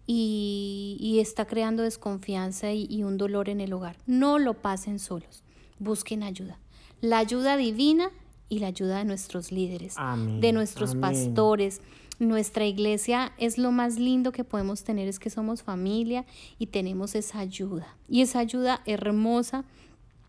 y, 0.06 1.18
está 1.20 1.46
creando 1.46 1.82
desconfianza 1.82 2.72
y, 2.72 3.04
un 3.04 3.16
dolor 3.16 3.48
en 3.48 3.60
el 3.60 3.72
hogar. 3.72 3.96
No 4.06 4.38
lo 4.38 4.54
pasen 4.54 4.98
solos. 4.98 5.44
Busquen 5.78 6.22
ayuda. 6.22 6.58
La 7.00 7.18
ayuda 7.18 7.56
divina 7.56 8.10
y 8.48 8.58
la 8.58 8.68
ayuda 8.68 8.98
de 8.98 9.04
nuestros 9.04 9.52
líderes, 9.52 9.94
de 10.40 10.52
nuestros 10.52 10.96
pastores. 10.96 11.80
Nuestra 12.18 12.66
iglesia 12.66 13.32
es 13.38 13.56
lo 13.56 13.72
más 13.72 13.98
lindo 13.98 14.32
que 14.32 14.44
podemos 14.44 14.82
tener, 14.82 15.08
es 15.08 15.18
que 15.18 15.30
somos 15.30 15.62
familia 15.62 16.26
y 16.58 16.66
tenemos 16.66 17.14
esa 17.14 17.38
ayuda. 17.38 17.96
Y 18.08 18.22
esa 18.22 18.40
ayuda 18.40 18.82
hermosa 18.84 19.64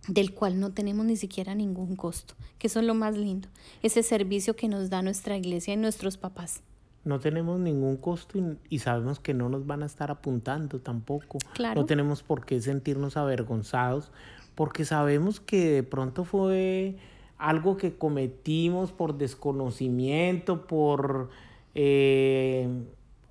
del 0.07 0.33
cual 0.33 0.59
no 0.59 0.71
tenemos 0.71 1.05
ni 1.05 1.15
siquiera 1.15 1.55
ningún 1.55 1.95
costo, 1.95 2.33
que 2.57 2.67
eso 2.67 2.79
es 2.79 2.85
lo 2.85 2.95
más 2.95 3.17
lindo, 3.17 3.47
ese 3.83 4.03
servicio 4.03 4.55
que 4.55 4.67
nos 4.67 4.89
da 4.89 5.01
nuestra 5.01 5.37
iglesia 5.37 5.73
y 5.73 5.77
nuestros 5.77 6.17
papás. 6.17 6.61
no 7.03 7.19
tenemos 7.19 7.59
ningún 7.59 7.97
costo 7.97 8.39
y, 8.69 8.79
sabemos 8.79 9.19
que 9.19 9.33
no 9.33 9.49
nos 9.49 9.65
van 9.65 9.83
a 9.83 9.87
estar 9.87 10.11
apuntando 10.11 10.79
tampoco. 10.79 11.39
No 11.75 11.85
tenemos 11.85 12.21
por 12.21 12.45
qué 12.45 12.61
sentirnos 12.61 13.17
avergonzados 13.17 14.11
porque 14.55 14.85
sabemos 14.85 15.39
que 15.39 15.71
de 15.71 15.83
pronto 15.83 16.25
fue 16.25 16.97
algo 17.37 17.77
que 17.77 17.95
cometimos 17.95 18.91
por 18.91 19.17
desconocimiento, 19.17 20.67
por... 20.67 21.29
Eh, 21.73 22.67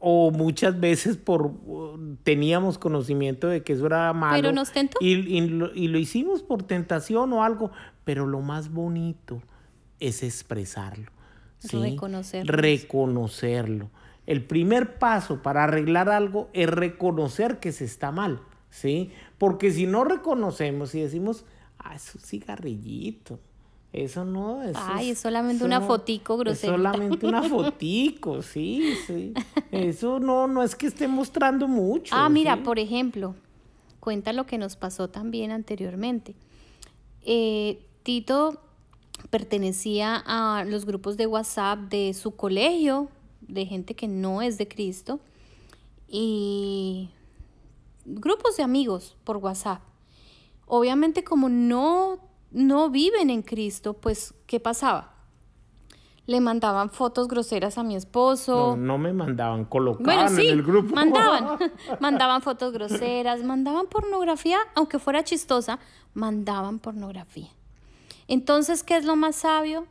o 0.01 0.31
muchas 0.31 0.81
veces 0.81 1.17
por 1.17 1.53
teníamos 2.25 2.79
conocimiento 2.79 3.47
de 3.47 3.63
que 3.63 3.75
eso 3.75 3.87
era 3.87 4.13
malo. 4.13 4.37
Pero 4.37 4.53
nos 4.53 4.73
tentó. 4.73 4.99
Y, 5.01 5.13
y, 5.13 5.41
lo, 5.49 5.73
y, 5.75 5.89
lo, 5.89 5.99
hicimos 5.99 6.43
por 6.43 6.63
tentación 6.65 7.33
o 7.33 7.45
algo. 7.45 7.71
Pero 8.05 8.27
lo 8.27 8.41
más 8.41 8.73
bonito 8.73 9.43
es 10.01 10.23
expresarlo. 10.23 11.13
Reconocerlo. 11.71 12.53
Reconocerlo. 12.53 13.91
El 14.27 14.45
primer 14.45 14.99
paso 14.99 15.43
para 15.43 15.65
arreglar 15.65 16.09
algo 16.09 16.49
es 16.53 16.69
reconocer 16.69 17.61
que 17.61 17.73
se 17.73 17.85
está 17.85 18.11
mal. 18.11 18.41
¿sí? 18.71 19.11
Porque 19.39 19.73
si 19.73 19.87
no 19.87 20.05
reconocemos 20.05 20.95
y 20.95 21.01
decimos, 21.01 21.45
ah, 21.79 21.95
es 21.95 22.15
un 22.15 22.21
cigarrillito, 22.21 23.41
eso 23.93 24.25
no 24.25 24.63
es. 24.63 24.77
Ay, 24.77 25.11
es 25.11 25.19
solamente 25.19 25.65
una 25.65 25.81
fotico 25.81 26.37
grosera. 26.37 26.75
Solamente 26.75 27.27
una 27.27 27.43
fotico, 27.49 28.41
sí, 28.43 28.95
sí. 29.07 29.35
Eso 29.73 30.21
no, 30.21 30.47
no 30.47 30.63
es 30.63 30.77
que 30.77 30.87
esté 30.87 31.09
mostrando 31.09 31.67
mucho. 31.67 32.15
Ah, 32.17 32.29
mira, 32.29 32.63
por 32.63 32.79
ejemplo, 32.79 33.35
cuenta 33.99 34.33
lo 34.33 34.47
que 34.47 34.59
nos 34.59 34.77
pasó 34.77 35.09
también 35.09 35.51
anteriormente. 35.51 36.37
Eh, 37.23 37.85
Tito 38.05 38.61
pertenecía 39.29 40.23
a 40.25 40.65
los 40.65 40.87
grupos 40.87 41.17
de 41.17 41.27
WhatsApp 41.27 41.81
de 41.91 42.15
su 42.15 42.37
colegio, 42.37 43.09
de 43.41 43.67
gente 43.67 43.95
que 43.95 44.07
no 44.07 44.41
es 44.41 44.57
de 44.57 44.69
Cristo, 44.69 45.21
y 46.07 47.11
grupos 48.05 48.57
de 48.57 48.63
amigos 48.63 49.17
por 49.25 49.39
WhatsApp. 49.39 49.83
Obviamente 50.67 51.25
como 51.25 51.49
no 51.49 52.30
no 52.51 52.91
viven 52.91 53.31
en 53.31 53.43
Cristo, 53.43 53.95
pues, 53.95 54.35
¿qué 54.47 54.61
pasaba? 54.61 55.15
Le 56.27 56.41
mandaban 56.41 56.91
fotos 56.91 57.29
groseras 57.29 57.79
a 57.79 57.83
mi 57.83 57.97
esposo. 57.97 58.77
No, 58.77 58.77
no 58.77 58.99
me 58.99 59.13
mandaban, 59.13 59.65
colocaban 59.65 60.39
en 60.39 60.47
el 60.47 60.63
grupo. 60.63 60.95
Mandaban, 60.95 61.59
mandaban 62.01 62.43
fotos 62.43 62.73
groseras, 62.73 63.43
mandaban 63.43 63.87
pornografía, 63.87 64.59
aunque 64.75 64.99
fuera 64.99 65.25
chistosa, 65.25 65.79
mandaban 66.15 66.79
pornografía. 66.79 67.49
Entonces, 68.29 68.85
¿qué 68.85 68.97
es 68.97 69.05
lo 69.05 69.17
más 69.17 69.37
sabio? 69.37 69.87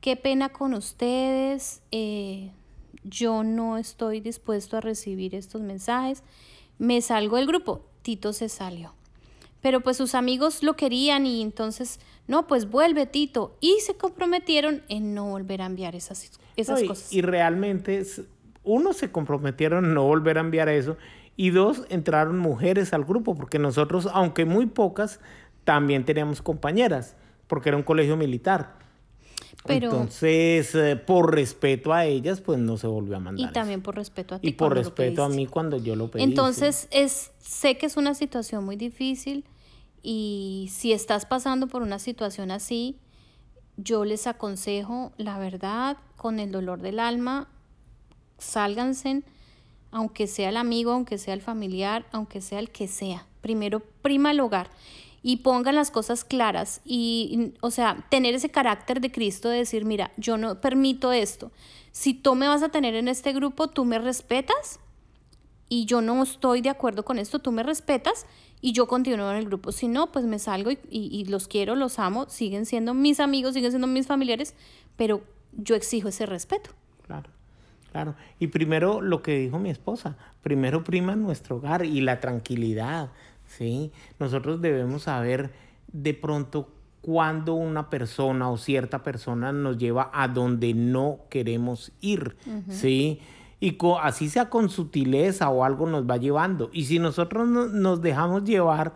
Qué 0.00 0.16
pena 0.16 0.50
con 0.50 0.74
ustedes. 0.74 1.82
Eh, 1.92 2.52
yo 3.04 3.42
no 3.42 3.78
estoy 3.78 4.20
dispuesto 4.20 4.76
a 4.76 4.80
recibir 4.80 5.34
estos 5.34 5.62
mensajes. 5.62 6.22
Me 6.78 7.00
salgo 7.00 7.36
del 7.36 7.46
grupo. 7.46 7.86
Tito 8.02 8.34
se 8.34 8.50
salió. 8.50 8.97
Pero 9.60 9.80
pues 9.80 9.96
sus 9.96 10.14
amigos 10.14 10.62
lo 10.62 10.74
querían 10.74 11.26
y 11.26 11.42
entonces, 11.42 12.00
no, 12.26 12.46
pues 12.46 12.70
vuelve 12.70 13.06
Tito. 13.06 13.56
Y 13.60 13.78
se 13.80 13.96
comprometieron 13.96 14.82
en 14.88 15.14
no 15.14 15.26
volver 15.26 15.62
a 15.62 15.66
enviar 15.66 15.96
esas, 15.96 16.38
esas 16.56 16.82
cosas. 16.84 17.12
Y 17.12 17.22
realmente, 17.22 18.04
uno, 18.62 18.92
se 18.92 19.10
comprometieron 19.10 19.84
en 19.84 19.94
no 19.94 20.04
volver 20.04 20.38
a 20.38 20.42
enviar 20.42 20.68
eso. 20.68 20.96
Y 21.36 21.50
dos, 21.50 21.84
entraron 21.88 22.38
mujeres 22.38 22.92
al 22.92 23.04
grupo, 23.04 23.34
porque 23.34 23.58
nosotros, 23.58 24.08
aunque 24.12 24.44
muy 24.44 24.66
pocas, 24.66 25.20
también 25.64 26.04
teníamos 26.04 26.42
compañeras, 26.42 27.16
porque 27.46 27.68
era 27.68 27.76
un 27.76 27.84
colegio 27.84 28.16
militar. 28.16 28.78
Entonces, 29.66 30.74
eh, 30.74 30.96
por 30.96 31.34
respeto 31.34 31.92
a 31.92 32.06
ellas, 32.06 32.40
pues 32.40 32.58
no 32.58 32.76
se 32.76 32.86
volvió 32.86 33.16
a 33.16 33.20
mandar. 33.20 33.50
Y 33.50 33.52
también 33.52 33.82
por 33.82 33.96
respeto 33.96 34.34
a 34.34 34.38
ti. 34.38 34.48
Y 34.48 34.52
por 34.52 34.74
respeto 34.74 35.22
a 35.24 35.28
mí 35.28 35.46
cuando 35.46 35.76
yo 35.76 35.96
lo 35.96 36.10
pedí. 36.10 36.22
Entonces, 36.22 36.88
es, 36.90 37.32
sé 37.38 37.76
que 37.76 37.86
es 37.86 37.96
una 37.96 38.14
situación 38.14 38.64
muy 38.64 38.76
difícil 38.76 39.44
y 40.02 40.70
si 40.72 40.92
estás 40.92 41.26
pasando 41.26 41.66
por 41.66 41.82
una 41.82 41.98
situación 41.98 42.50
así, 42.50 42.96
yo 43.76 44.04
les 44.04 44.26
aconsejo, 44.26 45.12
la 45.16 45.38
verdad, 45.38 45.96
con 46.16 46.38
el 46.40 46.50
dolor 46.50 46.80
del 46.80 46.98
alma, 46.98 47.48
sálganse, 48.38 49.22
aunque 49.90 50.26
sea 50.26 50.48
el 50.48 50.56
amigo, 50.56 50.92
aunque 50.92 51.18
sea 51.18 51.34
el 51.34 51.42
familiar, 51.42 52.06
aunque 52.12 52.40
sea 52.40 52.58
el 52.58 52.70
que 52.70 52.88
sea. 52.88 53.26
Primero, 53.40 53.80
prima 54.02 54.30
el 54.30 54.40
hogar 54.40 54.70
y 55.28 55.36
pongan 55.36 55.74
las 55.74 55.90
cosas 55.90 56.24
claras 56.24 56.80
y, 56.86 57.52
o 57.60 57.70
sea, 57.70 58.06
tener 58.08 58.34
ese 58.34 58.48
carácter 58.48 59.02
de 59.02 59.12
Cristo 59.12 59.50
de 59.50 59.58
decir, 59.58 59.84
mira, 59.84 60.10
yo 60.16 60.38
no 60.38 60.58
permito 60.58 61.12
esto. 61.12 61.52
Si 61.92 62.14
tú 62.14 62.34
me 62.34 62.48
vas 62.48 62.62
a 62.62 62.70
tener 62.70 62.94
en 62.94 63.08
este 63.08 63.34
grupo, 63.34 63.68
tú 63.68 63.84
me 63.84 63.98
respetas 63.98 64.80
y 65.68 65.84
yo 65.84 66.00
no 66.00 66.22
estoy 66.22 66.62
de 66.62 66.70
acuerdo 66.70 67.04
con 67.04 67.18
esto, 67.18 67.40
tú 67.40 67.52
me 67.52 67.62
respetas 67.62 68.24
y 68.62 68.72
yo 68.72 68.88
continúo 68.88 69.30
en 69.30 69.36
el 69.36 69.44
grupo. 69.44 69.70
Si 69.70 69.86
no, 69.86 70.12
pues 70.12 70.24
me 70.24 70.38
salgo 70.38 70.70
y, 70.70 70.78
y 70.88 71.26
los 71.26 71.46
quiero, 71.46 71.76
los 71.76 71.98
amo, 71.98 72.26
siguen 72.30 72.64
siendo 72.64 72.94
mis 72.94 73.20
amigos, 73.20 73.52
siguen 73.52 73.72
siendo 73.72 73.86
mis 73.86 74.06
familiares, 74.06 74.54
pero 74.96 75.20
yo 75.52 75.74
exijo 75.74 76.08
ese 76.08 76.24
respeto. 76.24 76.70
Claro. 77.06 77.28
Claro, 77.92 78.16
y 78.38 78.48
primero 78.48 79.00
lo 79.00 79.22
que 79.22 79.38
dijo 79.38 79.58
mi 79.58 79.70
esposa, 79.70 80.16
primero 80.42 80.84
prima 80.84 81.16
nuestro 81.16 81.56
hogar 81.56 81.86
y 81.86 82.02
la 82.02 82.20
tranquilidad, 82.20 83.10
¿sí? 83.48 83.90
Nosotros 84.20 84.60
debemos 84.60 85.02
saber 85.02 85.50
de 85.92 86.14
pronto 86.14 86.68
cuando 87.00 87.54
una 87.54 87.90
persona 87.90 88.50
o 88.50 88.56
cierta 88.56 89.02
persona 89.02 89.52
nos 89.52 89.78
lleva 89.78 90.10
a 90.12 90.28
donde 90.28 90.74
no 90.74 91.20
queremos 91.30 91.92
ir, 92.00 92.36
¿sí? 92.68 93.20
Y 93.60 93.76
así 94.02 94.28
sea 94.28 94.50
con 94.50 94.68
sutileza 94.68 95.48
o 95.48 95.64
algo 95.64 95.88
nos 95.88 96.08
va 96.08 96.16
llevando. 96.16 96.70
Y 96.72 96.84
si 96.84 96.98
nosotros 96.98 97.48
nos 97.48 98.02
dejamos 98.02 98.44
llevar, 98.44 98.94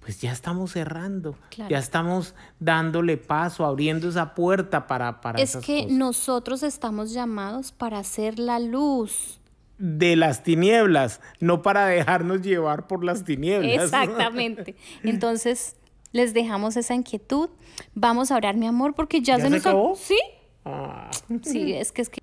pues 0.00 0.20
ya 0.20 0.32
estamos 0.32 0.72
cerrando, 0.72 1.36
ya 1.68 1.78
estamos 1.78 2.34
dándole 2.58 3.16
paso, 3.16 3.64
abriendo 3.64 4.08
esa 4.08 4.34
puerta 4.34 4.86
para... 4.86 5.20
para 5.20 5.40
es 5.40 5.56
que 5.58 5.86
nosotros 5.86 6.62
estamos 6.62 7.12
llamados 7.12 7.70
para 7.70 7.98
hacer 7.98 8.38
la 8.38 8.58
luz 8.58 9.40
de 9.82 10.14
las 10.14 10.44
tinieblas, 10.44 11.20
no 11.40 11.60
para 11.60 11.86
dejarnos 11.86 12.40
llevar 12.40 12.86
por 12.86 13.02
las 13.02 13.24
tinieblas. 13.24 13.86
Exactamente. 13.86 14.76
Entonces, 15.02 15.74
les 16.12 16.32
dejamos 16.34 16.76
esa 16.76 16.94
inquietud. 16.94 17.50
Vamos 17.92 18.30
a 18.30 18.36
orar, 18.36 18.56
mi 18.56 18.68
amor, 18.68 18.94
porque 18.94 19.22
ya, 19.22 19.40
se, 19.40 19.50
nos 19.50 19.66
acabó. 19.66 19.96
¿Sí? 19.96 20.20
Ah. 20.64 21.10
Sí, 21.42 21.72
es 21.72 21.90
que 21.90 22.02
es 22.02 22.10
que 22.10 22.20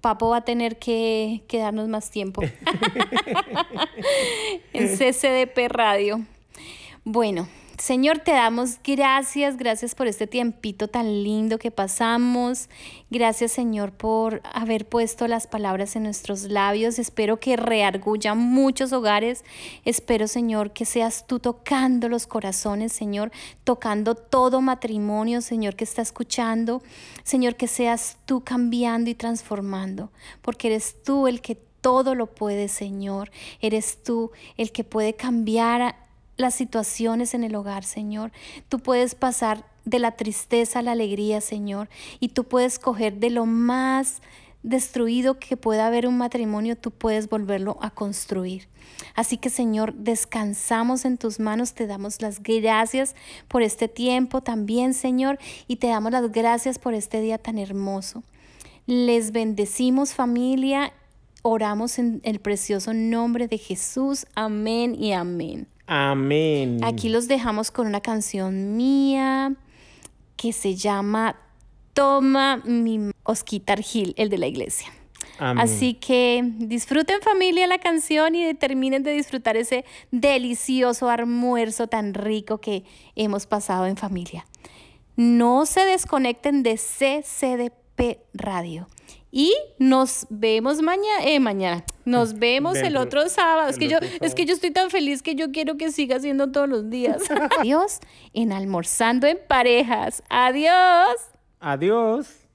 Papo 0.00 0.30
va 0.30 0.38
a 0.38 0.44
tener 0.44 0.80
que, 0.80 1.44
que 1.46 1.58
darnos 1.58 1.86
más 1.86 2.10
tiempo. 2.10 2.42
en 4.72 4.88
CCDP 4.88 5.68
Radio. 5.68 6.26
Bueno, 7.04 7.46
Señor, 7.78 8.20
te 8.20 8.32
damos 8.32 8.78
gracias, 8.82 9.58
gracias 9.58 9.94
por 9.94 10.06
este 10.06 10.26
tiempito 10.26 10.88
tan 10.88 11.22
lindo 11.22 11.58
que 11.58 11.70
pasamos. 11.70 12.70
Gracias, 13.10 13.52
Señor, 13.52 13.92
por 13.92 14.40
haber 14.54 14.88
puesto 14.88 15.28
las 15.28 15.46
palabras 15.46 15.94
en 15.94 16.04
nuestros 16.04 16.44
labios. 16.44 16.98
Espero 16.98 17.38
que 17.38 17.56
reargulla 17.56 18.34
muchos 18.34 18.94
hogares. 18.94 19.44
Espero, 19.84 20.26
Señor, 20.26 20.72
que 20.72 20.86
seas 20.86 21.26
tú 21.26 21.38
tocando 21.38 22.08
los 22.08 22.26
corazones, 22.26 22.94
Señor, 22.94 23.30
tocando 23.62 24.14
todo 24.14 24.62
matrimonio, 24.62 25.42
Señor, 25.42 25.76
que 25.76 25.84
está 25.84 26.00
escuchando. 26.00 26.82
Señor, 27.24 27.56
que 27.56 27.68
seas 27.68 28.16
tú 28.24 28.42
cambiando 28.42 29.10
y 29.10 29.14
transformando, 29.14 30.10
porque 30.40 30.68
eres 30.68 31.02
tú 31.04 31.26
el 31.26 31.42
que 31.42 31.56
todo 31.82 32.14
lo 32.14 32.26
puede, 32.26 32.68
Señor. 32.68 33.30
Eres 33.60 34.02
tú 34.02 34.30
el 34.56 34.72
que 34.72 34.82
puede 34.82 35.14
cambiar 35.14 36.05
las 36.36 36.54
situaciones 36.54 37.34
en 37.34 37.44
el 37.44 37.54
hogar, 37.54 37.84
Señor. 37.84 38.32
Tú 38.68 38.78
puedes 38.78 39.14
pasar 39.14 39.64
de 39.84 39.98
la 39.98 40.12
tristeza 40.12 40.80
a 40.80 40.82
la 40.82 40.92
alegría, 40.92 41.40
Señor, 41.40 41.88
y 42.20 42.28
tú 42.28 42.44
puedes 42.44 42.78
coger 42.78 43.14
de 43.14 43.30
lo 43.30 43.46
más 43.46 44.20
destruido 44.62 45.38
que 45.38 45.56
pueda 45.56 45.86
haber 45.86 46.08
un 46.08 46.18
matrimonio, 46.18 46.76
tú 46.76 46.90
puedes 46.90 47.28
volverlo 47.28 47.78
a 47.80 47.90
construir. 47.90 48.66
Así 49.14 49.36
que 49.36 49.48
Señor, 49.48 49.94
descansamos 49.94 51.04
en 51.04 51.18
tus 51.18 51.38
manos, 51.38 51.74
te 51.74 51.86
damos 51.86 52.20
las 52.20 52.42
gracias 52.42 53.14
por 53.46 53.62
este 53.62 53.86
tiempo 53.86 54.40
también, 54.40 54.92
Señor, 54.92 55.38
y 55.68 55.76
te 55.76 55.86
damos 55.86 56.10
las 56.10 56.32
gracias 56.32 56.80
por 56.80 56.94
este 56.94 57.20
día 57.20 57.38
tan 57.38 57.58
hermoso. 57.58 58.24
Les 58.86 59.30
bendecimos 59.30 60.14
familia, 60.14 60.92
oramos 61.42 62.00
en 62.00 62.20
el 62.24 62.40
precioso 62.40 62.92
nombre 62.92 63.46
de 63.46 63.58
Jesús. 63.58 64.26
Amén 64.34 64.96
y 65.00 65.12
amén. 65.12 65.68
Amén. 65.86 66.80
Aquí 66.82 67.08
los 67.08 67.28
dejamos 67.28 67.70
con 67.70 67.86
una 67.86 68.00
canción 68.00 68.76
mía 68.76 69.54
que 70.36 70.52
se 70.52 70.74
llama 70.74 71.36
Toma 71.94 72.58
mi 72.64 73.10
Osquitar 73.22 73.80
Gil, 73.82 74.14
el 74.16 74.28
de 74.28 74.38
la 74.38 74.46
iglesia. 74.46 74.92
Así 75.38 75.94
que 75.94 76.42
disfruten 76.56 77.20
familia 77.20 77.66
la 77.66 77.78
canción 77.78 78.34
y 78.34 78.54
terminen 78.54 79.02
de 79.02 79.12
disfrutar 79.12 79.56
ese 79.56 79.84
delicioso 80.10 81.10
almuerzo 81.10 81.88
tan 81.88 82.14
rico 82.14 82.58
que 82.58 82.84
hemos 83.16 83.46
pasado 83.46 83.86
en 83.86 83.98
familia. 83.98 84.46
No 85.14 85.66
se 85.66 85.84
desconecten 85.84 86.62
de 86.62 86.76
CCDP 86.76 88.18
Radio 88.32 88.88
Y 89.30 89.54
nos 89.78 90.26
vemos 90.30 90.80
mañana, 90.82 91.24
eh, 91.24 91.40
mañana. 91.40 91.84
Nos 92.04 92.34
vemos 92.38 92.76
el 92.76 92.96
otro 92.96 93.28
sábado. 93.28 93.68
Es 93.68 93.78
que 93.78 93.88
yo, 93.88 93.98
es 94.20 94.34
que 94.34 94.44
yo 94.46 94.54
estoy 94.54 94.70
tan 94.70 94.90
feliz 94.90 95.22
que 95.22 95.34
yo 95.34 95.50
quiero 95.50 95.76
que 95.76 95.92
siga 95.92 96.20
siendo 96.20 96.50
todos 96.52 96.68
los 96.68 96.88
días. 96.90 97.22
Adiós 97.60 98.00
en 98.32 98.52
almorzando 98.52 99.26
en 99.26 99.38
parejas. 99.46 100.22
Adiós. 100.28 101.16
Adiós. 101.60 102.45